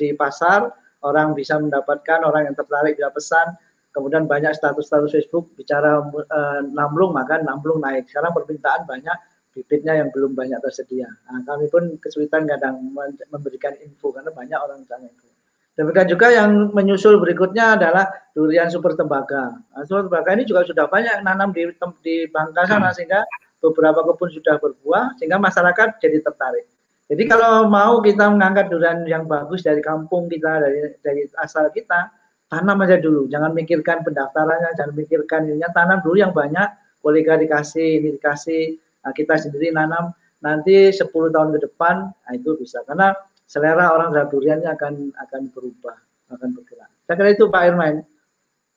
di 0.00 0.16
pasar 0.16 0.72
orang 1.04 1.36
bisa 1.36 1.60
mendapatkan 1.60 2.24
orang 2.24 2.48
yang 2.48 2.56
tertarik 2.56 2.96
bisa 2.96 3.12
pesan 3.12 3.52
kemudian 3.92 4.24
banyak 4.26 4.56
status-status 4.56 5.12
Facebook 5.14 5.52
bicara 5.54 6.02
uh, 6.02 6.60
namlung 6.72 7.14
maka 7.14 7.38
namlung 7.38 7.78
naik. 7.78 8.10
Sekarang 8.10 8.34
permintaan 8.34 8.88
banyak 8.88 9.14
bibitnya 9.54 9.94
yang 10.02 10.10
belum 10.10 10.34
banyak 10.34 10.58
tersedia. 10.58 11.06
Nah, 11.30 11.46
kami 11.46 11.70
pun 11.70 11.94
kesulitan 12.02 12.42
kadang 12.42 12.90
memberikan 13.30 13.78
info 13.78 14.10
karena 14.10 14.34
banyak 14.34 14.58
orang 14.58 14.82
tanya 14.90 15.06
itu 15.06 15.33
demikian 15.74 16.06
juga 16.06 16.30
yang 16.30 16.70
menyusul 16.70 17.18
berikutnya 17.18 17.78
adalah 17.78 18.06
durian 18.34 18.70
super 18.70 18.94
tembaga 18.94 19.58
nah, 19.74 19.82
super 19.86 20.06
tembaga 20.06 20.30
ini 20.34 20.44
juga 20.46 20.62
sudah 20.66 20.86
banyak 20.86 21.22
nanam 21.26 21.50
di 21.50 21.66
di 22.02 22.26
Bangka 22.30 22.66
sana 22.66 22.90
hmm. 22.90 22.96
sehingga 22.96 23.20
beberapa 23.58 24.04
kebun 24.04 24.30
sudah 24.30 24.60
berbuah 24.60 25.18
sehingga 25.18 25.40
masyarakat 25.40 25.98
jadi 25.98 26.20
tertarik 26.20 26.66
jadi 27.04 27.22
kalau 27.28 27.68
mau 27.68 28.00
kita 28.00 28.32
mengangkat 28.32 28.72
durian 28.72 29.04
yang 29.04 29.28
bagus 29.28 29.60
dari 29.60 29.84
kampung 29.84 30.24
kita, 30.32 30.56
dari 30.56 30.88
dari 31.04 31.28
asal 31.36 31.68
kita, 31.68 32.08
tanam 32.48 32.80
aja 32.80 32.96
dulu. 32.96 33.28
Jangan 33.28 33.52
mikirkan 33.52 34.00
pendaftarannya, 34.00 34.72
jangan 34.72 34.94
mikirkan 34.96 35.44
ininya, 35.44 35.68
tanam 35.76 36.00
dulu 36.00 36.16
yang 36.16 36.32
banyak. 36.32 36.64
Kolega 37.04 37.36
dikasih, 37.36 38.00
ini 38.00 38.16
dikasih, 38.16 38.80
nah, 39.04 39.12
kita 39.12 39.36
sendiri 39.36 39.68
nanam. 39.76 40.16
Nanti 40.40 40.88
10 40.88 41.12
tahun 41.28 41.52
ke 41.56 41.68
depan, 41.68 42.08
nah 42.08 42.32
itu 42.32 42.56
bisa. 42.56 42.80
Karena 42.88 43.12
selera 43.44 43.92
orang 43.92 44.12
terhadap 44.12 44.30
duriannya 44.32 44.70
akan 44.74 44.94
akan 45.14 45.42
berubah, 45.52 45.96
akan 46.32 46.48
bergerak. 46.56 46.90
Saya 47.04 47.16
kira 47.20 47.30
itu 47.36 47.44
Pak 47.52 47.62
Irman. 47.68 47.94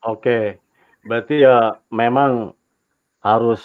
Oke, 0.06 0.62
berarti 1.08 1.47
ya 1.47 1.80
memang 1.89 2.53
harus 3.23 3.63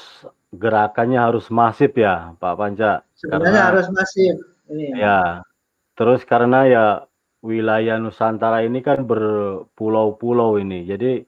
gerakannya 0.52 1.20
harus 1.20 1.48
masif 1.48 1.92
ya 1.96 2.32
Pak 2.38 2.54
Panca. 2.56 3.02
Sebenarnya 3.16 3.52
karena... 3.52 3.70
harus 3.72 3.86
masif 3.92 4.34
ini 4.70 4.84
ya. 4.92 4.96
ya. 4.96 5.20
Terus 5.92 6.24
karena 6.24 6.60
ya 6.64 6.86
wilayah 7.44 7.98
Nusantara 8.00 8.64
ini 8.64 8.80
kan 8.80 9.04
berpulau-pulau 9.04 10.56
ini. 10.62 10.88
Jadi 10.88 11.26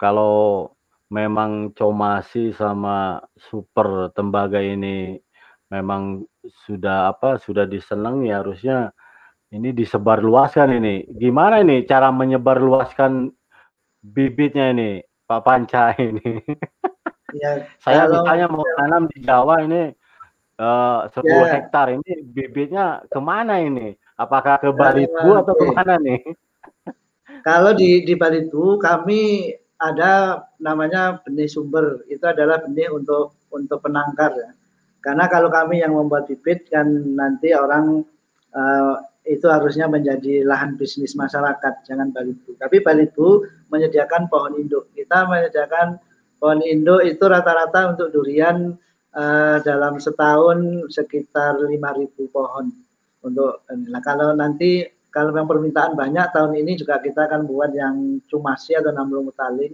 kalau 0.00 0.66
memang 1.12 1.76
Comasi 1.76 2.56
sama 2.56 3.20
Super 3.36 4.10
Tembaga 4.16 4.58
ini 4.58 5.20
memang 5.68 6.24
sudah 6.66 7.12
apa 7.12 7.38
sudah 7.38 7.68
disenangi 7.68 8.32
harusnya 8.32 8.90
ini 9.52 9.68
disebarluaskan 9.76 10.80
ini. 10.80 11.04
Gimana 11.12 11.60
ini 11.60 11.84
cara 11.84 12.08
menyebarluaskan 12.08 13.28
bibitnya 14.00 14.72
ini 14.72 15.04
Pak 15.28 15.40
Panca 15.44 15.92
ini? 16.00 16.40
Ya, 17.32 17.64
Saya 17.80 18.04
kalau, 18.04 18.28
misalnya 18.28 18.46
mau 18.52 18.66
tanam 18.76 19.08
di 19.08 19.24
Jawa 19.24 19.64
ini 19.64 19.88
uh, 20.60 21.08
10 21.08 21.24
yeah. 21.24 21.48
hektar 21.48 21.88
ini 21.88 22.28
bibitnya 22.28 23.00
ke 23.08 23.16
mana 23.24 23.56
ini? 23.56 23.96
Apakah 24.20 24.60
ke 24.60 24.68
Balibu 24.68 25.40
atau 25.40 25.56
ke 25.56 25.64
mana 25.72 25.96
nih? 25.96 26.20
Kalau 27.48 27.72
di 27.72 28.04
di 28.04 28.12
Balibu 28.20 28.76
kami 28.76 29.48
ada 29.80 30.44
namanya 30.60 31.24
benih 31.24 31.48
sumber 31.48 32.04
itu 32.12 32.20
adalah 32.20 32.60
benih 32.68 32.92
untuk 32.92 33.32
untuk 33.48 33.80
penangkar 33.80 34.36
ya. 34.36 34.52
Karena 35.00 35.24
kalau 35.26 35.48
kami 35.48 35.80
yang 35.80 35.96
membuat 35.96 36.28
bibit 36.28 36.68
kan 36.68 36.84
nanti 37.16 37.50
orang 37.56 38.04
uh, 38.52 38.94
itu 39.22 39.46
harusnya 39.46 39.86
menjadi 39.86 40.42
lahan 40.42 40.74
bisnis 40.74 41.14
masyarakat, 41.14 41.86
jangan 41.86 42.10
Balibu. 42.10 42.58
Tapi 42.58 42.82
Balibu 42.82 43.46
menyediakan 43.70 44.26
pohon 44.26 44.58
induk. 44.58 44.90
Kita 44.98 45.30
menyediakan 45.30 46.00
pohon 46.42 46.58
induk 46.66 47.06
itu 47.06 47.22
rata-rata 47.22 47.94
untuk 47.94 48.10
durian 48.10 48.74
uh, 49.14 49.56
dalam 49.62 50.02
setahun 50.02 50.90
sekitar 50.90 51.62
5.000 51.62 52.34
pohon 52.34 52.74
untuk 53.22 53.62
nah 53.70 54.02
kalau 54.02 54.34
nanti 54.34 54.82
kalau 55.14 55.30
yang 55.30 55.46
permintaan 55.46 55.94
banyak 55.94 56.26
tahun 56.34 56.58
ini 56.58 56.74
juga 56.74 56.98
kita 56.98 57.30
akan 57.30 57.46
buat 57.46 57.70
yang 57.70 58.18
cumasi 58.26 58.74
atau 58.74 58.90
namlung 58.90 59.30
mutaling 59.30 59.70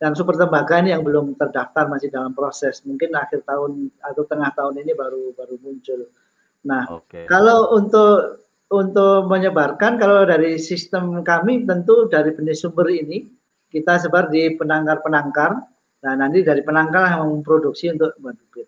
yang 0.00 0.16
super 0.16 0.36
tembaga 0.40 0.80
ini 0.80 0.96
yang 0.96 1.04
belum 1.04 1.36
terdaftar 1.36 1.92
masih 1.92 2.08
dalam 2.08 2.32
proses 2.32 2.80
mungkin 2.88 3.12
akhir 3.12 3.44
tahun 3.44 3.92
atau 4.00 4.22
tengah 4.24 4.48
tahun 4.56 4.80
ini 4.80 4.96
baru 4.96 5.36
baru 5.36 5.60
muncul 5.60 6.08
nah 6.64 6.88
okay. 6.88 7.28
kalau 7.28 7.76
untuk 7.76 8.45
untuk 8.70 9.30
menyebarkan 9.30 9.98
kalau 9.98 10.26
dari 10.26 10.58
sistem 10.58 11.22
kami 11.22 11.66
tentu 11.66 12.10
dari 12.10 12.34
benih 12.34 12.56
sumber 12.56 12.90
ini 12.90 13.26
kita 13.70 13.98
sebar 14.02 14.26
di 14.30 14.54
penangkar-penangkar 14.58 15.50
nah 16.02 16.14
nanti 16.14 16.42
dari 16.42 16.62
penangkar 16.66 17.14
yang 17.14 17.30
memproduksi 17.30 17.94
untuk 17.94 18.14
bibit 18.18 18.66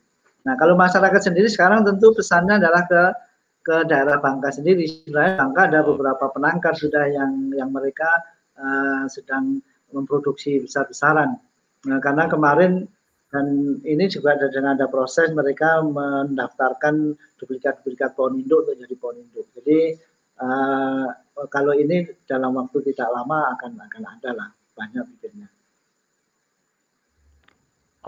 Nah, 0.49 0.57
kalau 0.57 0.81
masyarakat 0.81 1.21
sendiri 1.21 1.45
sekarang 1.53 1.85
tentu 1.85 2.17
pesannya 2.17 2.57
adalah 2.57 2.89
ke 2.89 3.03
ke 3.69 3.77
daerah 3.85 4.17
Bangka 4.17 4.49
sendiri. 4.49 4.89
Sebenarnya 4.89 5.45
Bangka 5.45 5.61
ada 5.69 5.81
beberapa 5.85 6.25
penangkar 6.33 6.73
sudah 6.73 7.05
yang 7.05 7.53
yang 7.53 7.69
mereka 7.69 8.09
uh, 8.57 9.05
sedang 9.13 9.61
memproduksi 9.93 10.65
besar-besaran. 10.65 11.37
Nah, 11.85 11.99
karena 12.01 12.33
kemarin 12.33 12.89
dan 13.29 13.77
ini 13.85 14.05
juga 14.09 14.37
ada 14.41 14.49
dengan 14.49 14.77
ada 14.77 14.89
proses 14.89 15.29
mereka 15.37 15.85
mendaftarkan 15.85 17.13
duplikat-duplikat 17.37 18.17
pohon 18.17 18.41
induk 18.41 18.65
untuk 18.65 18.77
jadi 18.81 18.95
pohon 18.97 19.17
induk. 19.21 19.47
Jadi 19.53 20.01
uh, 20.41 21.07
kalau 21.53 21.77
ini 21.77 22.09
dalam 22.25 22.57
waktu 22.57 22.93
tidak 22.93 23.09
lama 23.13 23.53
akan 23.57 23.73
akan 23.85 24.03
ada 24.17 24.31
lah 24.33 24.49
banyak 24.73 25.05
bibitnya. 25.13 25.49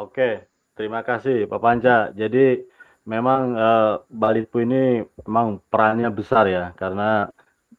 Oke, 0.00 0.50
Terima 0.80 1.04
kasih 1.04 1.44
Pak 1.44 1.60
Panca. 1.60 2.08
Jadi 2.16 2.64
memang 3.04 3.52
uh, 3.52 4.00
Balitpu 4.08 4.64
ini 4.64 5.04
memang 5.28 5.60
perannya 5.68 6.08
besar 6.08 6.48
ya 6.48 6.72
karena 6.72 7.28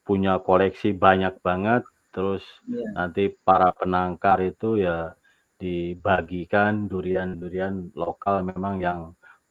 punya 0.06 0.38
koleksi 0.38 0.94
banyak 0.94 1.42
banget. 1.42 1.82
Terus 2.14 2.46
yeah. 2.70 2.94
nanti 2.94 3.34
para 3.42 3.74
penangkar 3.74 4.38
itu 4.46 4.78
ya 4.78 5.18
dibagikan 5.62 6.90
durian-durian 6.90 7.94
lokal 7.94 8.42
memang 8.42 8.82
yang 8.82 9.00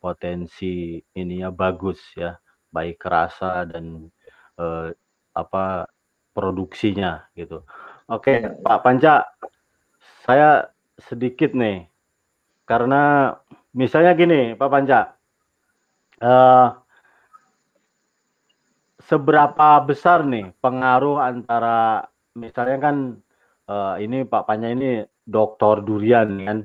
potensi 0.03 0.99
ininya 1.15 1.55
bagus 1.55 2.03
ya, 2.19 2.35
baik 2.75 2.99
rasa 3.07 3.63
dan 3.71 4.11
uh, 4.59 4.91
apa 5.39 5.87
produksinya 6.35 7.31
gitu. 7.39 7.63
Oke. 8.11 8.43
Pak 8.67 8.81
Panca, 8.83 9.23
saya 10.27 10.67
sedikit 10.99 11.55
nih 11.55 11.87
karena 12.67 13.35
misalnya 13.71 14.19
gini, 14.19 14.59
Pak 14.59 14.71
Panca, 14.71 15.15
uh, 16.23 16.69
seberapa 19.07 19.83
besar 19.83 20.23
nih 20.23 20.55
pengaruh 20.63 21.19
antara 21.19 22.07
misalnya 22.39 22.79
kan 22.79 22.97
uh, 23.67 23.99
ini 23.99 24.23
Pak 24.23 24.47
Panca 24.47 24.71
ini 24.71 25.03
dokter 25.27 25.83
durian 25.85 26.31
kan, 26.45 26.59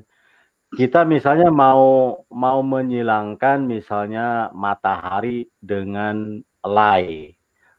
kita 0.74 1.06
misalnya 1.06 1.48
mau 1.48 2.20
mau 2.32 2.60
menyilangkan 2.60 3.64
misalnya 3.64 4.50
matahari 4.52 5.46
dengan 5.62 6.42
lay 6.66 7.36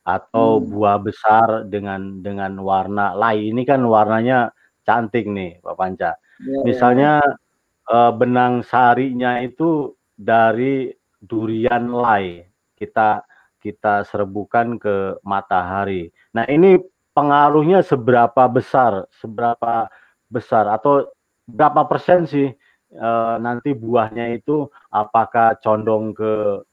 atau 0.08 0.58
hmm. 0.58 0.66
buah 0.72 0.98
besar 1.04 1.48
dengan 1.68 2.24
dengan 2.24 2.56
warna 2.64 3.12
lay 3.12 3.52
ini 3.52 3.68
kan 3.68 3.84
warnanya 3.84 4.56
cantik 4.88 5.28
nih 5.28 5.60
Pak 5.60 5.76
Panca. 5.76 6.12
Ya, 6.40 6.48
ya. 6.48 6.62
misalnya 6.64 7.12
ya 7.20 7.46
benang 7.88 8.68
sarinya 8.68 9.40
itu 9.40 9.96
dari 10.16 10.92
durian 11.24 11.92
lay. 11.92 12.44
Kita 12.76 13.24
kita 13.60 14.06
serbukan 14.08 14.80
ke 14.80 15.18
matahari. 15.26 16.12
Nah, 16.32 16.46
ini 16.48 16.78
pengaruhnya 17.12 17.82
seberapa 17.82 18.46
besar? 18.48 19.10
Seberapa 19.18 19.90
besar 20.28 20.68
atau 20.68 21.08
berapa 21.48 21.88
persen 21.88 22.28
sih 22.28 22.48
uh, 22.96 23.36
nanti 23.40 23.72
buahnya 23.72 24.36
itu 24.36 24.68
apakah 24.92 25.56
condong 25.64 26.12
ke 26.12 26.64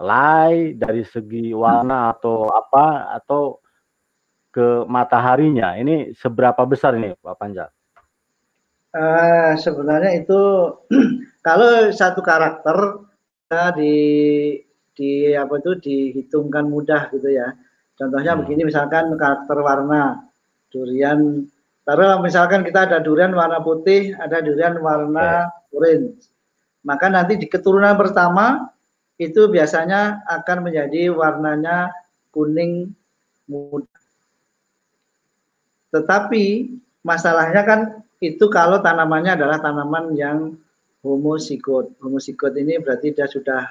lay 0.00 0.74
dari 0.74 1.06
segi 1.06 1.54
warna 1.54 2.12
atau 2.12 2.50
apa 2.50 3.14
atau 3.14 3.62
ke 4.54 4.86
mataharinya 4.86 5.74
ini 5.78 6.14
seberapa 6.14 6.62
besar 6.62 6.94
ini 6.94 7.14
Pak 7.18 7.36
Panjang? 7.38 7.70
Uh, 8.94 9.58
sebenarnya 9.58 10.22
itu 10.22 10.40
kalau 11.46 11.90
satu 11.90 12.22
karakter 12.22 13.02
di 13.74 13.94
di 14.94 15.34
apa 15.34 15.58
itu 15.58 15.74
dihitungkan 15.82 16.70
mudah 16.70 17.10
gitu 17.10 17.34
ya. 17.34 17.50
Contohnya 17.98 18.34
hmm. 18.34 18.40
begini 18.46 18.62
misalkan 18.70 19.10
karakter 19.18 19.58
warna 19.58 20.30
durian 20.70 21.46
taruh 21.84 22.20
misalkan 22.20 22.64
kita 22.64 22.88
ada 22.88 22.98
durian 23.00 23.32
warna 23.36 23.60
putih, 23.60 24.16
ada 24.16 24.40
durian 24.40 24.80
warna 24.80 25.48
yeah. 25.48 25.76
orange. 25.76 26.28
Maka 26.84 27.08
nanti 27.08 27.40
di 27.40 27.48
keturunan 27.48 27.96
pertama 27.96 28.68
itu 29.16 29.46
biasanya 29.46 30.24
akan 30.26 30.68
menjadi 30.68 31.08
warnanya 31.12 31.94
kuning 32.34 32.92
muda. 33.46 33.88
Tetapi 35.94 36.74
masalahnya 37.06 37.62
kan 37.62 37.80
itu 38.18 38.50
kalau 38.50 38.82
tanamannya 38.82 39.38
adalah 39.38 39.62
tanaman 39.62 40.16
yang 40.18 40.58
homosikot. 41.06 41.94
Homosikot 42.02 42.56
ini 42.58 42.80
berarti 42.82 43.14
dia 43.14 43.30
sudah 43.30 43.62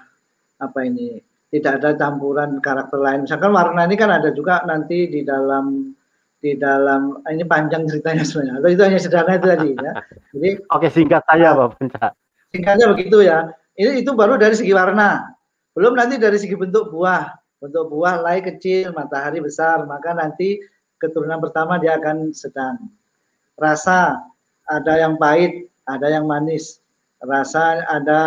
apa 0.61 0.79
ini 0.87 1.19
tidak 1.53 1.83
ada 1.83 1.89
campuran 1.99 2.57
karakter 2.63 2.97
lain. 2.97 3.27
Misalkan 3.27 3.51
warna 3.51 3.85
ini 3.85 3.99
kan 3.99 4.09
ada 4.09 4.33
juga 4.33 4.63
nanti 4.63 5.05
di 5.11 5.21
dalam 5.21 5.91
di 6.43 6.59
dalam 6.59 7.23
ini 7.31 7.47
panjang 7.47 7.87
ceritanya 7.87 8.27
sebenarnya. 8.27 8.59
Atau 8.59 8.69
itu 8.75 8.81
hanya 8.83 8.99
sederhana 8.99 9.39
itu 9.39 9.47
tadi 9.47 9.69
ya. 9.79 9.93
Jadi 10.35 10.49
oke 10.67 10.87
singkat 10.91 11.23
saja 11.23 11.55
Pak 11.55 11.67
Penca. 11.79 12.05
Singkatnya 12.51 12.85
begitu 12.91 13.17
ya. 13.23 13.47
Ini 13.79 14.03
itu 14.03 14.11
baru 14.11 14.35
dari 14.35 14.51
segi 14.59 14.75
warna. 14.75 15.23
Belum 15.71 15.95
nanti 15.95 16.19
dari 16.19 16.35
segi 16.35 16.59
bentuk 16.59 16.91
buah. 16.91 17.31
Bentuk 17.63 17.87
buah 17.87 18.19
lay 18.19 18.43
kecil, 18.43 18.91
matahari 18.91 19.39
besar, 19.39 19.87
maka 19.87 20.11
nanti 20.11 20.59
keturunan 20.99 21.39
pertama 21.39 21.79
dia 21.79 21.95
akan 21.95 22.35
sedang. 22.35 22.91
Rasa 23.55 24.19
ada 24.67 24.93
yang 24.99 25.15
pahit, 25.15 25.71
ada 25.87 26.11
yang 26.11 26.27
manis. 26.27 26.83
Rasa 27.23 27.87
ada 27.87 28.21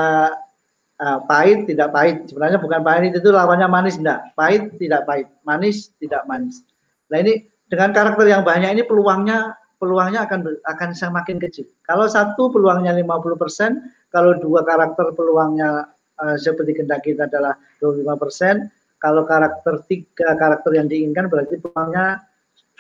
uh, 1.01 1.21
pahit 1.29 1.69
tidak 1.69 1.93
pahit 1.93 2.25
sebenarnya 2.29 2.57
bukan 2.57 2.81
pahit 2.81 3.13
itu 3.13 3.29
lawannya 3.29 3.69
manis 3.69 4.01
enggak 4.01 4.33
pahit 4.33 4.73
tidak 4.81 5.05
pahit 5.05 5.29
manis 5.45 5.93
tidak 6.01 6.25
manis 6.25 6.65
nah 7.13 7.21
ini 7.21 7.45
dengan 7.67 7.91
karakter 7.91 8.27
yang 8.31 8.43
banyak 8.47 8.79
ini 8.79 8.83
peluangnya 8.87 9.55
peluangnya 9.77 10.25
akan 10.25 10.61
akan 10.65 10.91
semakin 10.97 11.37
kecil 11.43 11.67
kalau 11.85 12.09
satu 12.09 12.49
peluangnya 12.49 12.97
50% 12.97 14.11
kalau 14.15 14.39
dua 14.41 14.65
karakter 14.65 15.13
peluangnya 15.13 15.91
uh, 16.23 16.37
seperti 16.41 16.79
kehendak 16.79 17.05
kita 17.05 17.29
adalah 17.29 17.59
25% 17.83 18.73
kalau 19.03 19.29
karakter 19.29 19.85
tiga 19.91 20.33
karakter 20.39 20.73
yang 20.73 20.89
diinginkan 20.89 21.29
berarti 21.29 21.61
peluangnya 21.61 22.25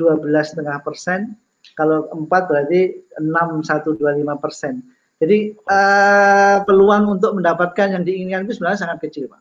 12,5 0.01 0.64
persen 0.87 1.37
kalau 1.77 2.09
empat 2.14 2.49
berarti 2.49 3.11
6,125 3.20 4.01
persen 4.40 4.81
jadi 5.16 5.57
uh, 5.64 6.61
peluang 6.68 7.16
untuk 7.16 7.40
mendapatkan 7.40 7.88
yang 7.88 8.05
diinginkan 8.05 8.44
itu 8.44 8.61
sebenarnya 8.61 8.85
sangat 8.85 8.99
kecil, 9.09 9.33
Pak. 9.33 9.40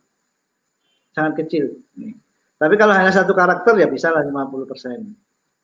Sangat 1.12 1.32
kecil. 1.44 1.84
Tapi 2.56 2.74
kalau 2.80 2.96
hanya 2.96 3.12
satu 3.12 3.36
karakter 3.36 3.76
ya 3.76 3.84
bisa 3.84 4.08
lah 4.08 4.24
50 4.24 4.64
persen 4.64 5.12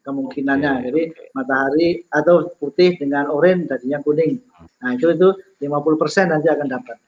kemungkinannya. 0.03 0.73
Okay. 0.79 0.85
Jadi 0.91 1.03
matahari 1.35 1.88
atau 2.11 2.51
putih 2.59 2.99
dengan 2.99 3.31
oranye 3.31 3.71
tadinya 3.71 4.03
kuning. 4.03 4.43
Nah 4.83 4.91
itu 4.95 5.15
itu 5.15 5.29
50 5.62 6.03
persen 6.03 6.31
nanti 6.31 6.51
akan 6.51 6.69
dapat. 6.69 6.99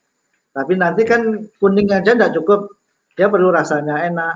Tapi 0.55 0.73
nanti 0.79 1.03
kan 1.03 1.51
kuning 1.59 1.91
aja 1.91 2.15
tidak 2.15 2.33
cukup. 2.39 2.71
Dia 3.15 3.31
perlu 3.31 3.55
rasanya 3.55 4.07
enak, 4.11 4.35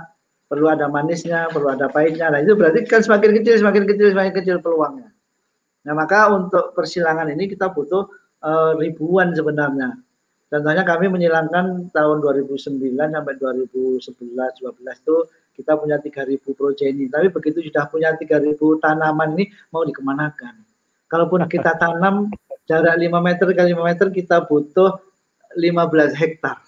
perlu 0.51 0.71
ada 0.71 0.87
manisnya, 0.87 1.51
perlu 1.51 1.71
ada 1.71 1.91
pahitnya. 1.91 2.31
Nah 2.31 2.43
itu 2.43 2.55
berarti 2.59 2.87
kan 2.87 3.03
semakin 3.03 3.39
kecil, 3.43 3.55
semakin 3.63 3.85
kecil, 3.87 4.07
semakin 4.15 4.33
kecil 4.35 4.57
peluangnya. 4.63 5.11
Nah 5.87 5.95
maka 5.95 6.31
untuk 6.31 6.75
persilangan 6.75 7.31
ini 7.31 7.51
kita 7.51 7.71
butuh 7.71 8.07
uh, 8.43 8.73
ribuan 8.79 9.35
sebenarnya. 9.35 9.99
Contohnya 10.49 10.81
kami 10.81 11.13
menyilangkan 11.13 11.93
tahun 11.93 12.25
2009 12.25 12.81
sampai 12.97 13.35
2011 13.37 14.65
12 14.65 15.03
itu 15.05 15.17
kita 15.59 15.75
punya 15.75 15.99
3000 15.99 16.39
progeni. 16.55 17.11
Tapi 17.11 17.35
begitu 17.35 17.67
sudah 17.67 17.91
punya 17.91 18.15
3000 18.15 18.55
tanaman 18.79 19.35
ini 19.35 19.51
mau 19.75 19.83
dikemanakan? 19.83 20.63
Kalaupun 21.11 21.43
kita 21.51 21.75
tanam 21.75 22.31
jarak 22.71 22.95
5 22.95 23.11
meter 23.19 23.47
kali 23.51 23.75
5 23.75 23.83
meter 23.83 24.07
kita 24.15 24.47
butuh 24.47 25.03
15 25.59 26.15
hektar. 26.15 26.63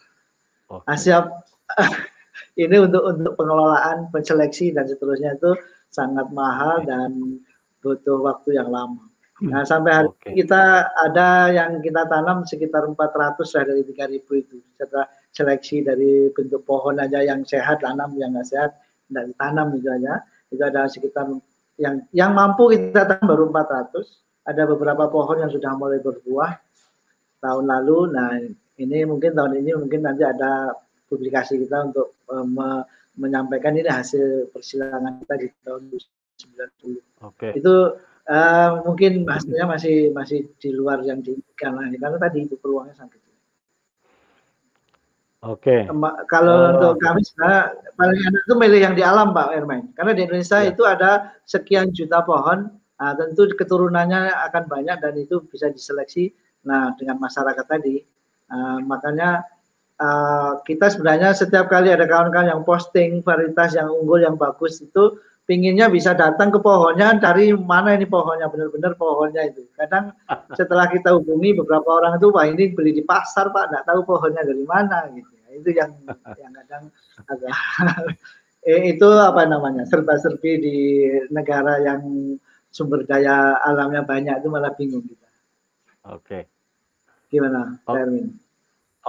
Okay. 0.66 0.82
Nah, 0.90 0.96
siap 0.98 1.24
ini 2.62 2.76
untuk 2.82 3.06
untuk 3.06 3.32
pengelolaan, 3.38 4.10
penseleksi 4.10 4.74
dan 4.74 4.90
seterusnya 4.90 5.38
itu 5.38 5.54
sangat 5.94 6.26
mahal 6.34 6.82
dan 6.82 7.38
butuh 7.78 8.18
waktu 8.26 8.58
yang 8.58 8.72
lama. 8.72 9.06
Nah, 9.40 9.64
sampai 9.64 9.92
hari 9.92 10.10
okay. 10.12 10.32
kita 10.36 10.92
ada 11.00 11.48
yang 11.48 11.80
kita 11.80 12.04
tanam 12.10 12.44
sekitar 12.44 12.84
400 12.84 13.40
lah 13.40 13.64
dari 13.64 13.82
3000 13.86 14.42
itu. 14.42 14.56
Setelah 14.76 15.08
seleksi 15.30 15.86
dari 15.86 16.28
bentuk 16.34 16.66
pohon 16.66 16.98
aja 16.98 17.22
yang 17.22 17.46
sehat 17.46 17.82
tanam, 17.82 18.14
yang 18.18 18.34
nggak 18.34 18.48
sehat 18.48 18.70
ditanam 19.10 19.74
itu 19.78 19.88
aja. 19.90 20.22
Itu 20.50 20.62
ada 20.66 20.90
sekitar 20.90 21.30
yang 21.78 22.02
yang 22.10 22.30
mampu 22.34 22.74
kita 22.74 23.06
tanam 23.06 23.26
baru 23.26 23.44
400. 23.50 24.46
Ada 24.46 24.62
beberapa 24.66 25.06
pohon 25.06 25.38
yang 25.38 25.52
sudah 25.52 25.72
mulai 25.78 26.02
berbuah 26.02 26.58
tahun 27.38 27.64
lalu. 27.70 27.98
Nah, 28.10 28.34
ini 28.80 28.98
mungkin 29.06 29.36
tahun 29.36 29.62
ini 29.62 29.76
mungkin 29.76 30.00
nanti 30.02 30.24
ada 30.26 30.74
publikasi 31.06 31.60
kita 31.60 31.90
untuk 31.92 32.18
uh, 32.30 32.46
me 32.46 32.84
menyampaikan 33.20 33.76
ini 33.76 33.90
hasil 33.90 34.48
persilangan 34.54 35.20
kita 35.20 35.34
di 35.36 35.46
tahun 35.66 35.82
90. 35.92 36.00
Oke. 36.00 37.00
Okay. 37.36 37.52
Itu 37.58 38.00
uh, 38.30 38.70
mungkin 38.86 39.28
hasilnya 39.28 39.66
masih 39.68 40.14
masih 40.14 40.48
di 40.56 40.70
luar 40.72 41.04
yang 41.04 41.20
diinginkan 41.20 41.76
karena 42.00 42.16
tadi 42.16 42.48
itu 42.48 42.56
peluangnya 42.56 42.96
sangat. 42.96 43.29
Oke. 45.40 45.88
Okay. 45.88 45.90
Kalau 46.28 46.52
uh, 46.52 46.70
untuk 46.76 47.00
kami 47.00 47.24
sebenarnya 47.24 47.72
paling 47.96 48.20
enak 48.20 48.42
itu 48.44 48.54
milih 48.60 48.80
yang 48.84 48.94
di 48.96 49.00
alam 49.00 49.32
Pak 49.32 49.56
Ermain. 49.56 49.88
Karena 49.96 50.12
di 50.12 50.28
Indonesia 50.28 50.60
ya. 50.60 50.68
itu 50.68 50.82
ada 50.84 51.32
sekian 51.48 51.96
juta 51.96 52.20
pohon, 52.20 52.68
nah, 53.00 53.16
tentu 53.16 53.48
keturunannya 53.56 54.36
akan 54.52 54.68
banyak 54.68 55.00
dan 55.00 55.16
itu 55.16 55.40
bisa 55.48 55.72
diseleksi. 55.72 56.36
Nah 56.68 56.92
dengan 57.00 57.16
masyarakat 57.24 57.64
tadi, 57.64 58.04
uh, 58.52 58.84
makanya 58.84 59.48
uh, 59.96 60.60
kita 60.60 60.92
sebenarnya 60.92 61.32
setiap 61.32 61.72
kali 61.72 61.88
ada 61.88 62.04
kawan-kawan 62.04 62.52
yang 62.52 62.60
posting 62.60 63.24
varietas 63.24 63.72
yang 63.72 63.88
unggul 63.88 64.20
yang 64.20 64.36
bagus 64.36 64.84
itu 64.84 65.16
pinginnya 65.50 65.90
bisa 65.90 66.14
datang 66.14 66.54
ke 66.54 66.62
pohonnya 66.62 67.18
dari 67.18 67.50
mana 67.50 67.98
ini 67.98 68.06
pohonnya 68.06 68.46
benar-benar 68.46 68.94
pohonnya 68.94 69.50
itu. 69.50 69.66
Kadang 69.74 70.14
setelah 70.58 70.86
kita 70.86 71.10
hubungi 71.18 71.58
beberapa 71.58 71.98
orang 71.98 72.22
itu 72.22 72.30
pak 72.30 72.46
ini 72.54 72.70
beli 72.70 72.94
di 72.94 73.02
pasar 73.02 73.50
pak 73.50 73.74
nggak 73.74 73.84
tahu 73.90 74.06
pohonnya 74.06 74.46
dari 74.46 74.62
mana 74.62 75.10
gitu 75.10 75.34
ya. 75.34 75.48
itu 75.58 75.70
yang 75.74 75.90
yang 76.40 76.52
kadang 76.54 76.82
agak 77.26 77.50
eh, 78.70 78.94
itu 78.94 79.08
apa 79.10 79.42
namanya 79.50 79.82
serba-serbi 79.90 80.52
di 80.62 80.78
negara 81.34 81.82
yang 81.82 81.98
sumber 82.70 83.02
daya 83.02 83.58
alamnya 83.66 84.06
banyak 84.06 84.38
itu 84.38 84.46
malah 84.46 84.70
bingung 84.78 85.02
kita. 85.02 85.28
Oke. 86.14 86.46
Gimana 87.26 87.74
oh. 87.90 87.98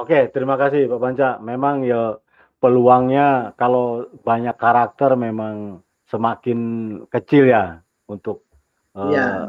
Oke 0.01 0.25
terima 0.33 0.57
kasih 0.57 0.89
Pak 0.89 0.97
Panca. 0.97 1.29
Memang 1.37 1.85
ya 1.85 2.17
peluangnya 2.57 3.53
kalau 3.61 4.09
banyak 4.25 4.57
karakter 4.57 5.13
memang 5.13 5.85
semakin 6.11 6.59
kecil 7.07 7.47
ya 7.47 7.79
untuk 8.11 8.43
uh, 8.99 9.47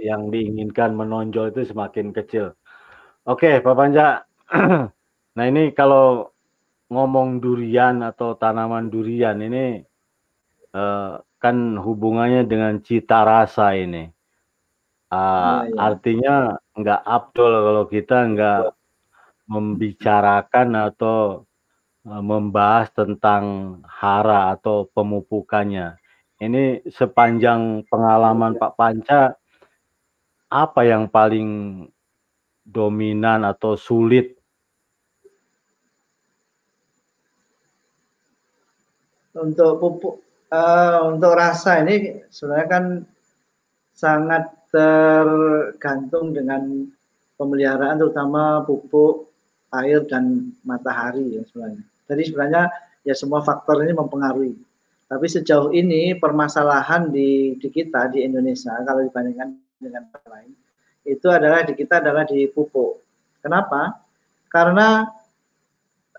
yang 0.00 0.32
diinginkan 0.32 0.96
menonjol 0.96 1.52
itu 1.52 1.68
semakin 1.68 2.16
kecil. 2.16 2.56
Oke, 3.28 3.60
Pak 3.60 3.74
Panja. 3.76 4.24
nah 5.36 5.44
ini 5.44 5.76
kalau 5.76 6.32
ngomong 6.88 7.44
durian 7.44 8.00
atau 8.00 8.32
tanaman 8.40 8.88
durian 8.88 9.36
ini 9.36 9.84
uh, 10.72 11.20
kan 11.36 11.76
hubungannya 11.76 12.48
dengan 12.48 12.80
cita 12.80 13.28
rasa 13.28 13.76
ini. 13.76 14.08
Uh, 15.12 15.68
ya, 15.68 15.68
ya. 15.68 15.76
Artinya 15.92 16.34
nggak 16.72 17.02
abdul 17.04 17.52
kalau 17.52 17.84
kita 17.88 18.16
nggak 18.32 18.62
membicarakan 19.48 20.68
atau 20.92 21.47
membahas 22.08 22.88
tentang 22.96 23.78
hara 23.84 24.56
atau 24.56 24.88
pemupukannya. 24.88 26.00
Ini 26.38 26.86
sepanjang 26.88 27.84
pengalaman 27.90 28.56
Pak 28.56 28.72
Panca, 28.78 29.36
apa 30.48 30.80
yang 30.88 31.12
paling 31.12 31.84
dominan 32.64 33.44
atau 33.44 33.76
sulit? 33.76 34.38
Untuk 39.36 39.78
pupuk, 39.78 40.14
uh, 40.50 41.12
untuk 41.12 41.36
rasa 41.36 41.84
ini 41.84 42.24
sebenarnya 42.32 42.66
kan 42.66 42.84
sangat 43.94 44.50
tergantung 44.72 46.34
dengan 46.34 46.86
pemeliharaan 47.38 47.98
terutama 48.02 48.66
pupuk, 48.66 49.30
air 49.74 50.02
dan 50.08 50.54
matahari 50.64 51.38
ya 51.38 51.42
sebenarnya. 51.46 51.97
Jadi 52.08 52.22
sebenarnya 52.26 52.72
ya 53.04 53.14
semua 53.14 53.44
faktor 53.44 53.84
ini 53.84 53.92
mempengaruhi. 53.92 54.56
Tapi 55.08 55.26
sejauh 55.28 55.72
ini 55.72 56.16
permasalahan 56.16 57.08
di, 57.08 57.56
di 57.56 57.68
kita 57.72 58.12
di 58.12 58.24
Indonesia 58.24 58.76
kalau 58.84 59.04
dibandingkan 59.04 59.56
dengan 59.80 60.04
tempat 60.08 60.24
lain 60.28 60.52
itu 61.08 61.28
adalah 61.32 61.64
di 61.64 61.72
kita 61.72 62.04
adalah 62.04 62.28
di 62.28 62.44
pupuk. 62.52 63.00
Kenapa? 63.40 63.96
Karena 64.52 65.08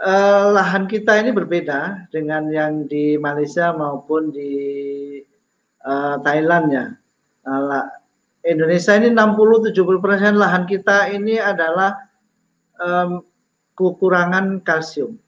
eh, 0.01 0.45
lahan 0.49 0.89
kita 0.89 1.21
ini 1.21 1.29
berbeda 1.29 2.09
dengan 2.09 2.49
yang 2.49 2.89
di 2.89 3.13
Malaysia 3.21 3.69
maupun 3.69 4.33
di 4.33 4.53
eh, 5.85 6.15
Thailand 6.25 6.65
ya. 6.73 6.85
Eh, 7.45 7.85
Indonesia 8.49 8.95
ini 8.95 9.11
60-70 9.13 9.75
persen 9.99 10.33
lahan 10.39 10.63
kita 10.63 11.11
ini 11.11 11.35
adalah 11.35 12.07
um, 12.79 13.19
kekurangan 13.75 14.63
kalsium. 14.63 15.19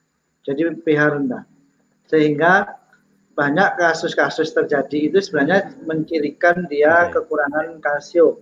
Jadi 0.41 0.61
pH 0.81 1.01
rendah. 1.17 1.43
Sehingga 2.09 2.81
banyak 3.31 3.79
kasus-kasus 3.79 4.51
terjadi 4.51 5.09
itu 5.09 5.17
sebenarnya 5.23 5.73
mencirikan 5.87 6.67
dia 6.67 7.07
kekurangan 7.13 7.79
kalsium. 7.79 8.37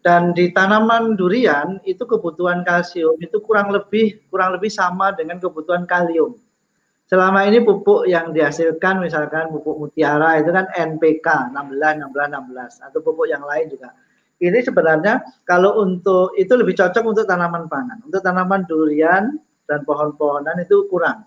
Dan 0.00 0.32
di 0.32 0.48
tanaman 0.56 1.12
durian 1.12 1.76
itu 1.84 2.08
kebutuhan 2.08 2.64
kalsium 2.64 3.20
itu 3.20 3.36
kurang 3.44 3.68
lebih 3.68 4.16
kurang 4.32 4.56
lebih 4.56 4.72
sama 4.72 5.12
dengan 5.12 5.36
kebutuhan 5.36 5.84
kalium. 5.84 6.40
Selama 7.04 7.44
ini 7.44 7.60
pupuk 7.60 8.06
yang 8.06 8.32
dihasilkan 8.32 9.02
misalkan 9.02 9.50
pupuk 9.50 9.76
mutiara 9.76 10.40
itu 10.40 10.54
kan 10.54 10.70
NPK 10.72 11.52
16 11.52 12.06
16 12.06 12.16
16 12.16 12.86
atau 12.86 12.98
pupuk 13.02 13.28
yang 13.28 13.44
lain 13.44 13.68
juga. 13.68 13.92
Ini 14.40 14.56
sebenarnya 14.64 15.20
kalau 15.44 15.84
untuk 15.84 16.32
itu 16.40 16.54
lebih 16.56 16.72
cocok 16.80 17.04
untuk 17.04 17.28
tanaman 17.28 17.68
pangan. 17.68 18.00
Untuk 18.08 18.24
tanaman 18.24 18.64
durian 18.64 19.36
dan 19.70 19.86
pohon-pohonan 19.86 20.58
itu 20.58 20.90
kurang. 20.90 21.22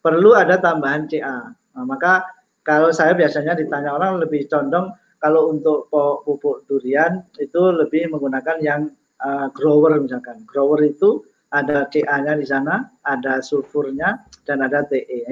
Perlu 0.00 0.32
ada 0.32 0.56
tambahan 0.56 1.04
CA. 1.04 1.52
Nah, 1.52 1.84
maka 1.84 2.24
kalau 2.64 2.88
saya 2.88 3.12
biasanya 3.12 3.52
ditanya 3.52 3.92
orang 3.92 4.24
lebih 4.24 4.48
condong 4.48 4.88
kalau 5.20 5.52
untuk 5.52 5.92
pupuk 5.92 6.64
durian 6.64 7.20
itu 7.36 7.60
lebih 7.60 8.08
menggunakan 8.08 8.56
yang 8.64 8.80
uh, 9.20 9.52
grower 9.52 10.00
misalkan. 10.00 10.44
Grower 10.48 10.80
itu 10.80 11.24
ada 11.52 11.88
CA-nya 11.88 12.34
di 12.40 12.44
sana, 12.48 12.88
ada 13.04 13.44
sulfurnya 13.44 14.24
dan 14.48 14.64
ada 14.64 14.84
TE. 14.84 15.24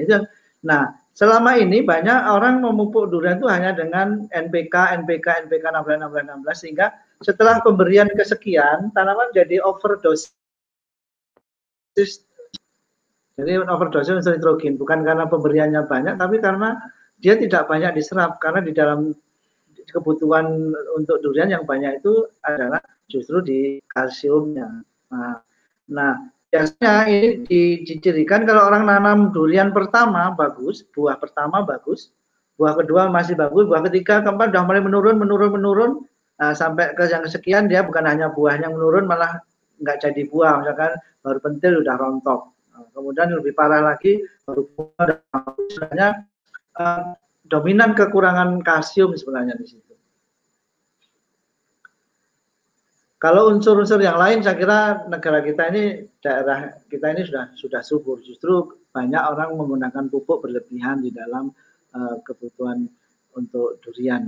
Nah, 0.63 0.95
selama 1.13 1.59
ini 1.59 1.83
banyak 1.83 2.25
orang 2.29 2.63
memupuk 2.63 3.11
durian 3.11 3.37
itu 3.37 3.49
hanya 3.49 3.75
dengan 3.75 4.25
NPK, 4.31 5.03
NPK, 5.03 5.49
NPK 5.49 5.65
16, 5.69 5.99
16, 5.99 6.41
16 6.41 6.61
sehingga 6.61 6.87
setelah 7.21 7.59
pemberian 7.61 8.09
kesekian 8.15 8.89
tanaman 8.95 9.29
jadi 9.35 9.61
overdose 9.61 10.31
jadi 13.33 13.65
overdose 13.65 14.13
unsur 14.13 14.37
nitrogen 14.37 14.77
bukan 14.77 15.01
karena 15.01 15.25
pemberiannya 15.25 15.89
banyak, 15.89 16.15
tapi 16.21 16.37
karena 16.37 16.77
dia 17.17 17.33
tidak 17.33 17.65
banyak 17.65 17.97
diserap 17.97 18.37
karena 18.37 18.61
di 18.61 18.71
dalam 18.75 19.09
kebutuhan 19.89 20.73
untuk 20.93 21.17
durian 21.25 21.49
yang 21.49 21.65
banyak 21.65 21.97
itu 21.97 22.29
adalah 22.45 22.81
justru 23.09 23.41
di 23.41 23.59
kalsiumnya. 23.89 24.85
Nah, 25.09 25.41
nah 25.89 26.13
biasanya 26.53 27.09
ini 27.09 27.81
dicirikan 27.81 28.45
kalau 28.45 28.69
orang 28.69 28.85
nanam 28.85 29.33
durian 29.33 29.73
pertama 29.73 30.29
bagus, 30.37 30.85
buah 30.93 31.17
pertama 31.17 31.65
bagus, 31.65 32.13
buah 32.61 32.77
kedua 32.77 33.09
masih 33.09 33.33
bagus, 33.33 33.65
buah 33.65 33.81
ketiga 33.89 34.21
keempat 34.21 34.53
sudah 34.53 34.63
mulai 34.65 34.81
menurun, 34.85 35.17
menurun, 35.17 35.51
menurun, 35.57 35.91
nah, 36.37 36.53
sampai 36.53 36.93
ke 36.93 37.09
yang 37.09 37.25
kesekian 37.25 37.65
dia 37.65 37.81
bukan 37.81 38.05
hanya 38.05 38.29
buahnya 38.29 38.69
menurun 38.69 39.09
malah 39.09 39.41
nggak 39.81 40.05
jadi 40.05 40.21
buah, 40.29 40.61
misalkan 40.61 40.93
baru 41.25 41.39
pentil 41.41 41.73
udah 41.81 41.95
rontok. 41.97 42.52
Kemudian 42.93 43.33
lebih 43.33 43.57
parah 43.57 43.81
lagi 43.81 44.21
baru 44.45 44.69
sebenarnya 45.67 46.29
uh, 46.77 47.17
dominan 47.43 47.97
kekurangan 47.97 48.61
kalsium 48.61 49.17
sebenarnya 49.17 49.57
di 49.57 49.65
situ. 49.67 49.93
Kalau 53.23 53.47
unsur-unsur 53.55 54.03
yang 54.03 54.19
lain, 54.19 54.43
saya 54.43 54.59
kira 54.59 55.07
negara 55.07 55.39
kita 55.39 55.71
ini, 55.71 56.11
daerah 56.19 56.75
kita 56.91 57.07
ini 57.15 57.23
sudah 57.23 57.55
sudah 57.55 57.79
subur. 57.79 58.19
Justru 58.19 58.83
banyak 58.91 59.23
orang 59.23 59.55
menggunakan 59.55 60.11
pupuk 60.11 60.43
berlebihan 60.43 60.99
di 60.99 61.07
dalam 61.07 61.47
uh, 61.95 62.19
kebutuhan 62.19 62.83
untuk 63.39 63.79
durian. 63.79 64.27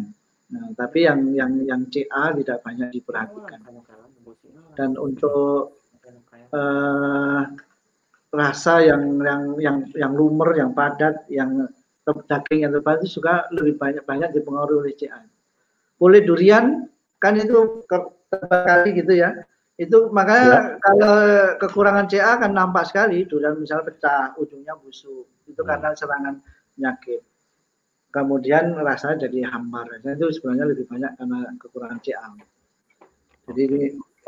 Nah, 0.56 0.72
tapi 0.80 1.04
yang 1.04 1.28
yang 1.36 1.52
yang 1.68 1.82
CA 1.92 2.32
tidak 2.40 2.64
banyak 2.64 2.88
diperhatikan. 2.96 3.60
Dan 4.80 4.96
untuk 4.96 5.84
uh, 6.56 7.44
rasa 8.36 8.84
yang 8.84 9.24
yang 9.24 9.42
yang 9.58 9.78
yang 9.96 10.12
lumer, 10.14 10.54
yang 10.60 10.76
padat, 10.76 11.26
yang 11.32 11.72
daging 12.06 12.70
yang 12.70 12.72
tebal 12.76 13.02
itu 13.02 13.18
juga 13.18 13.50
lebih 13.50 13.82
banyak 13.82 14.04
banyak 14.06 14.30
dipengaruhi 14.36 14.78
oleh 14.86 14.94
CA. 14.94 15.20
Kulit 15.98 16.30
durian 16.30 16.86
kan 17.18 17.34
itu 17.40 17.82
kali 18.30 18.90
gitu 18.94 19.14
ya. 19.16 19.34
Itu 19.76 20.08
makanya 20.14 20.46
ya. 20.46 20.60
kalau 20.80 21.16
kekurangan 21.60 22.06
CA 22.08 22.38
kan 22.38 22.52
nampak 22.54 22.88
sekali 22.88 23.26
durian 23.26 23.58
misalnya 23.58 23.90
pecah, 23.90 24.38
ujungnya 24.38 24.78
busuk. 24.78 25.26
Itu 25.50 25.66
hmm. 25.66 25.70
karena 25.72 25.90
serangan 25.98 26.36
penyakit. 26.78 27.22
Kemudian 28.14 28.80
rasanya 28.80 29.28
jadi 29.28 29.52
hambar. 29.52 29.92
Nah, 30.00 30.16
itu 30.16 30.32
sebenarnya 30.40 30.72
lebih 30.72 30.88
banyak 30.88 31.20
karena 31.20 31.52
kekurangan 31.60 32.00
CA. 32.00 32.32
Jadi 33.52 33.62
ini 33.68 33.82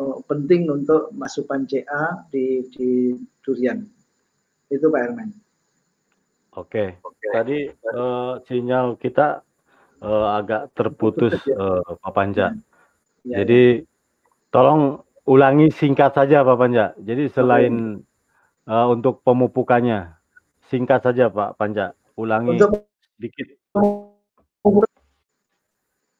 oh, 0.03 0.19
penting 0.27 0.67
untuk 0.67 1.15
masukan 1.15 1.63
CA 1.63 2.27
di, 2.27 2.67
di 2.67 3.15
durian 3.39 3.79
itu 4.67 4.85
Pak 4.87 5.01
Herman. 5.03 5.29
Oke, 6.57 6.97
Oke. 7.05 7.27
tadi 7.29 7.69
uh, 7.93 8.41
sinyal 8.49 8.97
kita 8.97 9.45
uh, 10.01 10.27
agak 10.41 10.73
terputus 10.73 11.37
uh, 11.53 11.85
Pak 12.01 12.11
Panja. 12.17 12.57
Ya, 13.21 13.43
Jadi 13.43 13.85
ya. 13.85 13.85
tolong 14.49 15.05
ulangi 15.29 15.69
singkat 15.69 16.17
saja 16.17 16.41
Pak 16.41 16.57
Panja. 16.57 16.97
Jadi 16.97 17.29
selain 17.29 18.01
uh, 18.65 18.87
untuk 18.89 19.21
pemupukannya, 19.21 20.17
singkat 20.65 21.05
saja 21.05 21.29
Pak 21.29 21.61
Panja. 21.61 21.93
Ulangi 22.17 22.57
untuk 22.57 22.89
sedikit. 23.13 23.53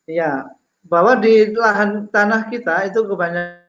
Ya, 0.06 0.46
bahwa 0.86 1.20
di 1.20 1.52
lahan 1.52 2.08
tanah 2.14 2.48
kita 2.48 2.88
itu 2.88 3.04
kebanyakan 3.04 3.66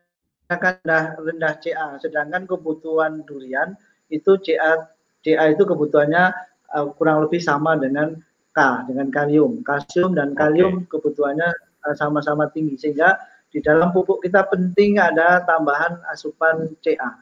rendah, 0.85 1.05
rendah 1.19 1.55
CA, 1.59 1.99
sedangkan 1.99 2.47
kebutuhan 2.47 3.27
durian 3.27 3.75
itu 4.09 4.37
CA 4.41 4.89
CA 5.25 5.45
itu 5.51 5.63
kebutuhannya 5.65 6.33
uh, 6.75 6.87
kurang 6.97 7.25
lebih 7.25 7.41
sama 7.41 7.77
dengan 7.77 8.17
K 8.53 8.59
dengan 8.89 9.09
kalium. 9.13 9.61
Kalsium 9.65 10.17
dan 10.17 10.33
kalium 10.33 10.85
okay. 10.85 10.99
kebutuhannya 10.99 11.49
uh, 11.85 11.95
sama-sama 11.97 12.49
tinggi 12.53 12.81
sehingga 12.81 13.21
di 13.49 13.65
dalam 13.65 13.93
pupuk 13.93 14.21
kita 14.21 14.45
penting 14.49 15.01
ada 15.01 15.45
tambahan 15.45 16.01
asupan 16.13 16.69
CA. 16.85 17.17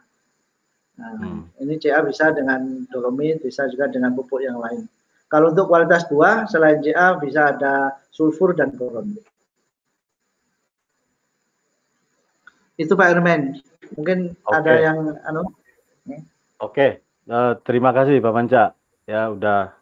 Nah, 0.97 1.13
hmm. 1.13 1.61
ini 1.61 1.77
CA 1.77 2.01
bisa 2.01 2.33
dengan 2.33 2.83
dolomit, 2.89 3.39
bisa 3.39 3.69
juga 3.69 3.87
dengan 3.87 4.17
pupuk 4.17 4.41
yang 4.43 4.57
lain. 4.57 4.89
Kalau 5.27 5.51
untuk 5.51 5.67
kualitas 5.67 6.07
buah 6.07 6.47
selain 6.47 6.79
CA 6.79 7.19
bisa 7.19 7.51
ada 7.55 7.95
sulfur 8.11 8.55
dan 8.55 8.71
boron. 8.75 9.11
Itu 12.79 12.93
Pak 12.95 13.07
Ermen. 13.11 13.59
Mungkin 13.97 14.35
okay. 14.45 14.55
ada 14.55 14.73
yang 14.79 14.97
anu 15.25 15.51
Oke, 16.57 17.05
uh, 17.29 17.53
terima 17.61 17.93
kasih 17.93 18.17
Pak 18.17 18.33
Panca. 18.33 18.73
Ya 19.05 19.29
udah 19.29 19.77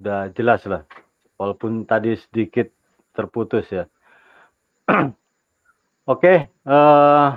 udah 0.00 0.32
jelas 0.32 0.64
lah. 0.64 0.88
Walaupun 1.36 1.84
tadi 1.84 2.16
sedikit 2.16 2.72
terputus 3.12 3.68
ya. 3.68 3.84
Oke, 6.12 6.48
uh, 6.64 7.28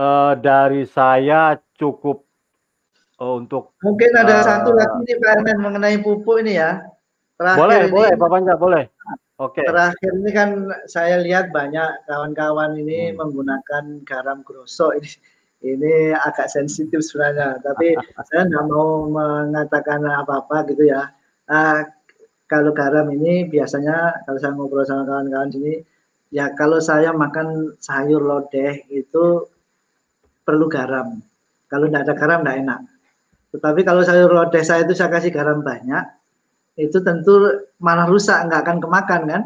uh, 0.00 0.32
dari 0.40 0.88
saya 0.88 1.60
cukup 1.76 2.24
uh, 3.20 3.36
untuk 3.36 3.76
mungkin 3.84 4.16
ada 4.16 4.40
uh, 4.40 4.44
satu 4.44 4.72
lagi 4.72 5.04
nih 5.04 5.16
Pak 5.20 5.30
Ermen 5.36 5.58
mengenai 5.60 6.00
pupuk 6.00 6.40
ini 6.40 6.56
ya. 6.56 6.80
Terakhir 7.36 7.60
boleh, 7.60 7.80
ini, 7.84 7.92
boleh 7.92 8.12
Pak 8.16 8.28
Panca, 8.32 8.54
boleh. 8.56 8.84
Oke. 9.40 9.60
Okay. 9.60 9.68
Terakhir 9.68 10.10
ini 10.24 10.30
kan 10.32 10.50
saya 10.88 11.20
lihat 11.20 11.52
banyak 11.52 12.08
kawan-kawan 12.08 12.80
ini 12.80 13.12
hmm. 13.12 13.20
menggunakan 13.20 13.84
garam 14.08 14.40
grosok 14.40 15.04
ini 15.04 15.12
ini 15.60 16.16
agak 16.16 16.48
sensitif 16.48 17.04
sebenarnya, 17.04 17.60
tapi 17.60 17.92
saya 18.28 18.48
tidak 18.48 18.64
mau 18.68 19.04
mengatakan 19.08 20.00
apa-apa 20.04 20.64
gitu 20.72 20.88
ya. 20.88 21.12
Uh, 21.50 21.84
kalau 22.50 22.74
garam 22.74 23.06
ini 23.14 23.46
biasanya 23.46 24.26
kalau 24.26 24.38
saya 24.40 24.52
ngobrol 24.56 24.82
sama 24.82 25.06
kawan-kawan 25.06 25.52
sini, 25.52 25.84
ya 26.34 26.50
kalau 26.56 26.82
saya 26.82 27.14
makan 27.14 27.76
sayur 27.78 28.24
lodeh 28.24 28.88
itu 28.90 29.46
perlu 30.42 30.66
garam. 30.66 31.20
Kalau 31.70 31.86
tidak 31.86 32.02
ada 32.10 32.14
garam 32.18 32.40
tidak 32.42 32.58
enak. 32.66 32.80
Tetapi 33.54 33.80
kalau 33.86 34.02
sayur 34.02 34.30
lodeh 34.32 34.62
saya 34.66 34.82
itu 34.82 34.96
saya 34.98 35.12
kasih 35.14 35.30
garam 35.30 35.62
banyak, 35.62 36.04
itu 36.80 36.98
tentu 37.04 37.68
malah 37.78 38.08
rusak, 38.08 38.48
nggak 38.48 38.60
akan 38.66 38.78
kemakan 38.82 39.22
kan. 39.28 39.42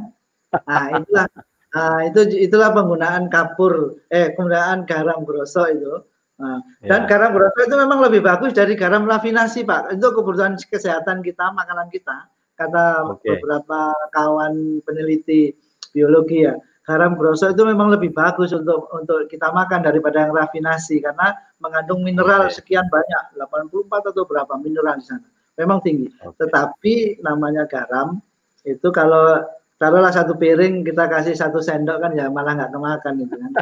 Nah 0.64 0.84
itulah 0.96 1.26
Nah, 1.74 2.06
itu 2.06 2.20
itulah 2.38 2.70
penggunaan 2.70 3.26
kapur, 3.26 3.98
eh 4.14 4.30
penggunaan 4.38 4.86
garam 4.86 5.26
grosso 5.26 5.66
itu. 5.66 6.06
Nah, 6.38 6.62
ya. 6.82 6.86
dan 6.94 7.00
garam 7.10 7.34
grosso 7.34 7.66
itu 7.66 7.74
memang 7.74 7.98
lebih 7.98 8.22
bagus 8.22 8.54
dari 8.54 8.78
garam 8.78 9.02
rafinasi, 9.02 9.66
Pak. 9.66 9.98
Itu 9.98 10.14
kebutuhan 10.14 10.54
kesehatan 10.54 11.26
kita, 11.26 11.50
makanan 11.50 11.90
kita. 11.90 12.30
Kata 12.54 13.18
okay. 13.18 13.34
beberapa 13.34 13.90
kawan 14.14 14.78
peneliti 14.86 15.50
biologi 15.90 16.46
ya, 16.46 16.54
garam 16.86 17.18
grosso 17.18 17.50
itu 17.50 17.66
memang 17.66 17.90
lebih 17.90 18.14
bagus 18.14 18.54
untuk 18.54 18.86
untuk 18.94 19.26
kita 19.26 19.50
makan 19.50 19.82
daripada 19.82 20.22
yang 20.22 20.30
rafinasi 20.30 21.02
karena 21.02 21.34
mengandung 21.58 22.06
mineral 22.06 22.46
okay. 22.46 22.62
sekian 22.62 22.86
banyak, 22.86 23.34
84 23.34 24.14
atau 24.14 24.22
berapa 24.22 24.54
mineral 24.62 25.02
di 25.02 25.06
sana. 25.10 25.26
Memang 25.58 25.82
tinggi. 25.82 26.06
Okay. 26.22 26.46
Tetapi 26.46 26.94
namanya 27.26 27.66
garam 27.66 28.22
itu 28.62 28.88
kalau 28.94 29.42
taruhlah 29.78 30.12
satu 30.14 30.38
piring 30.38 30.86
kita 30.86 31.10
kasih 31.10 31.34
satu 31.34 31.58
sendok 31.58 31.98
kan 32.02 32.12
ya 32.14 32.30
malah 32.30 32.54
nggak 32.54 32.72
kemakan 32.72 33.12
gitu 33.20 33.34
kan. 33.34 33.52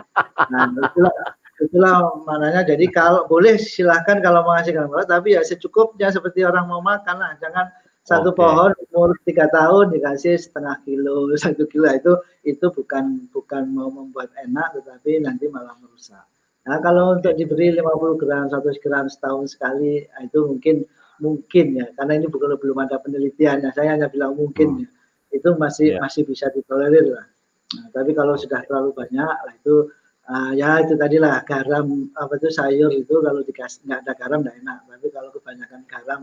Nah 0.53 0.61
itulah 0.93 1.15
itulah 1.63 1.95
maknanya 2.27 2.63
jadi 2.67 2.87
kalau 2.91 3.25
boleh 3.31 3.57
silahkan 3.57 4.19
kalau 4.19 4.43
mau 4.43 4.59
ngasih 4.59 4.75
gambar 4.77 5.07
tapi 5.07 5.39
ya 5.39 5.43
secukupnya 5.47 6.11
seperti 6.11 6.43
orang 6.43 6.67
mau 6.67 6.83
makan 6.83 7.23
lah 7.23 7.33
jangan 7.39 7.71
satu 8.03 8.35
okay. 8.35 8.39
pohon 8.43 8.71
umur 8.91 9.15
tiga 9.23 9.47
tahun 9.55 9.95
dikasih 9.95 10.35
setengah 10.35 10.83
kilo 10.83 11.31
satu 11.43 11.65
kilo 11.71 11.87
itu 11.87 12.13
itu 12.43 12.67
bukan 12.67 13.31
bukan 13.31 13.71
mau 13.71 13.89
membuat 13.89 14.35
enak 14.43 14.75
tetapi 14.79 15.23
nanti 15.23 15.47
malah 15.49 15.79
merusak. 15.79 16.27
Nah 16.63 16.79
kalau 16.79 17.19
untuk 17.19 17.35
diberi 17.35 17.75
50 17.75 18.23
gram 18.23 18.47
100 18.47 18.79
gram 18.79 19.07
setahun 19.11 19.59
sekali 19.59 20.07
itu 20.23 20.39
mungkin 20.47 20.87
mungkin 21.23 21.67
ya 21.79 21.87
karena 21.95 22.19
ini 22.19 22.27
bukan 22.27 22.59
belum 22.59 22.79
ada 22.83 22.99
penelitiannya 22.99 23.71
saya 23.75 23.95
hanya 23.95 24.11
bilang 24.11 24.35
mungkin 24.35 24.79
hmm. 24.79 24.83
ya 24.83 24.89
itu 25.33 25.49
masih 25.57 25.97
yeah. 25.97 26.01
masih 26.05 26.23
bisa 26.29 26.53
ditolerir 26.53 27.09
lah. 27.09 27.27
Nah, 27.73 27.89
tapi 27.91 28.13
kalau 28.13 28.37
sudah 28.37 28.61
terlalu 28.69 28.93
banyak 28.93 29.33
lah 29.33 29.55
itu 29.57 29.89
uh, 30.29 30.53
ya 30.53 30.85
itu 30.85 30.95
tadi 30.95 31.17
lah 31.17 31.41
garam 31.43 32.13
apa 32.13 32.37
itu 32.37 32.53
sayur 32.53 32.93
itu 32.93 33.25
kalau 33.25 33.41
dikasih 33.41 33.89
nggak 33.89 34.01
ada 34.05 34.13
garam 34.15 34.45
tidak 34.45 34.57
enak. 34.61 34.79
Tapi 34.87 35.07
kalau 35.09 35.31
kebanyakan 35.33 35.81
garam 35.89 36.23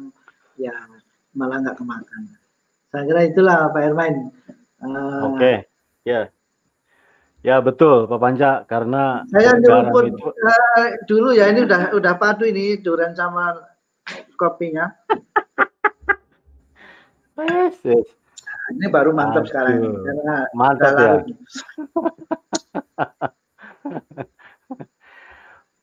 ya 0.61 0.75
malah 1.33 1.57
nggak 1.65 1.77
kemakan. 1.81 2.21
Saya 2.89 3.03
kira 3.05 3.21
itulah 3.25 3.73
Pak 3.73 3.81
Ermain. 3.81 4.15
Uh, 4.79 5.33
Oke, 5.33 5.35
okay. 5.35 5.57
ya. 6.05 6.13
Yeah. 6.13 6.25
Ya 7.39 7.63
betul 7.63 8.03
Pak 8.11 8.19
Panca 8.19 8.67
karena 8.67 9.23
saya 9.31 9.55
itu... 9.55 9.71
uh, 9.71 10.91
dulu 11.07 11.31
ya 11.31 11.47
ini 11.47 11.63
udah 11.63 11.95
udah 11.95 12.13
padu 12.19 12.43
ini 12.43 12.75
durian 12.83 13.15
sama 13.15 13.55
kopinya. 14.35 14.91
yes, 17.39 17.79
yes. 17.87 18.18
Ini 18.69 18.85
baru 18.93 19.11
mantap 19.13 19.43
Aduh, 19.45 19.49
sekarang. 19.49 19.81
Karena 20.05 20.35
mantap 20.53 20.93
ya. 20.97 21.13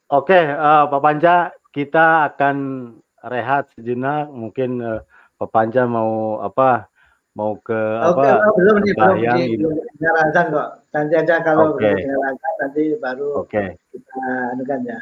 Oke, 0.07 0.39
uh, 0.39 0.87
Pak 0.87 1.01
Panca, 1.03 1.51
kita 1.75 2.31
akan 2.31 2.55
rehat 3.27 3.67
sejenak. 3.75 4.31
Mungkin 4.31 4.79
uh, 4.79 5.03
Pak 5.35 5.51
Panca 5.51 5.83
mau 5.83 6.39
apa? 6.39 6.87
Mau 7.35 7.59
ke 7.59 7.75
Oke, 8.07 8.23
apa? 8.23 8.47
Oh, 8.47 8.55
belum 8.55 8.75
nih, 8.87 8.93
belum 8.95 9.17
ini, 9.19 9.59
belum 9.59 9.75
kok. 10.31 10.67
Nanti 10.95 11.13
aja 11.13 11.35
kalau 11.43 11.75
okay. 11.75 12.07
nanti 12.57 12.95
baru 12.97 13.43
okay. 13.43 13.75
kita 13.91 14.23
anukan 14.55 14.79
ya. 14.87 14.99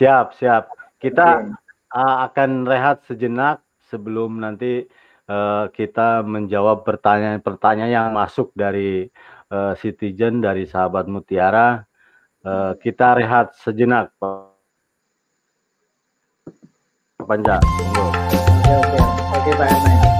Siap, 0.00 0.26
siap. 0.40 0.72
Kita 0.96 1.44
okay. 1.44 1.52
uh, 1.92 2.16
akan 2.26 2.64
rehat 2.64 3.04
sejenak 3.04 3.60
sebelum 3.92 4.40
nanti 4.42 4.88
uh, 5.30 5.70
kita 5.70 6.22
menjawab 6.22 6.82
pertanyaan-pertanyaan 6.82 7.92
yang 7.92 8.08
masuk 8.14 8.50
dari 8.54 9.10
uh, 9.50 9.74
citizen 9.78 10.42
dari 10.42 10.66
sahabat 10.66 11.06
Mutiara. 11.06 11.86
Uh, 12.46 12.78
kita 12.78 13.18
rehat 13.18 13.54
sejenak, 13.58 14.14
Pak 14.22 14.54
Panja. 17.26 17.58
Oke, 17.58 18.74
oke, 18.74 18.98
oke, 19.34 19.50
Pak 19.58 20.15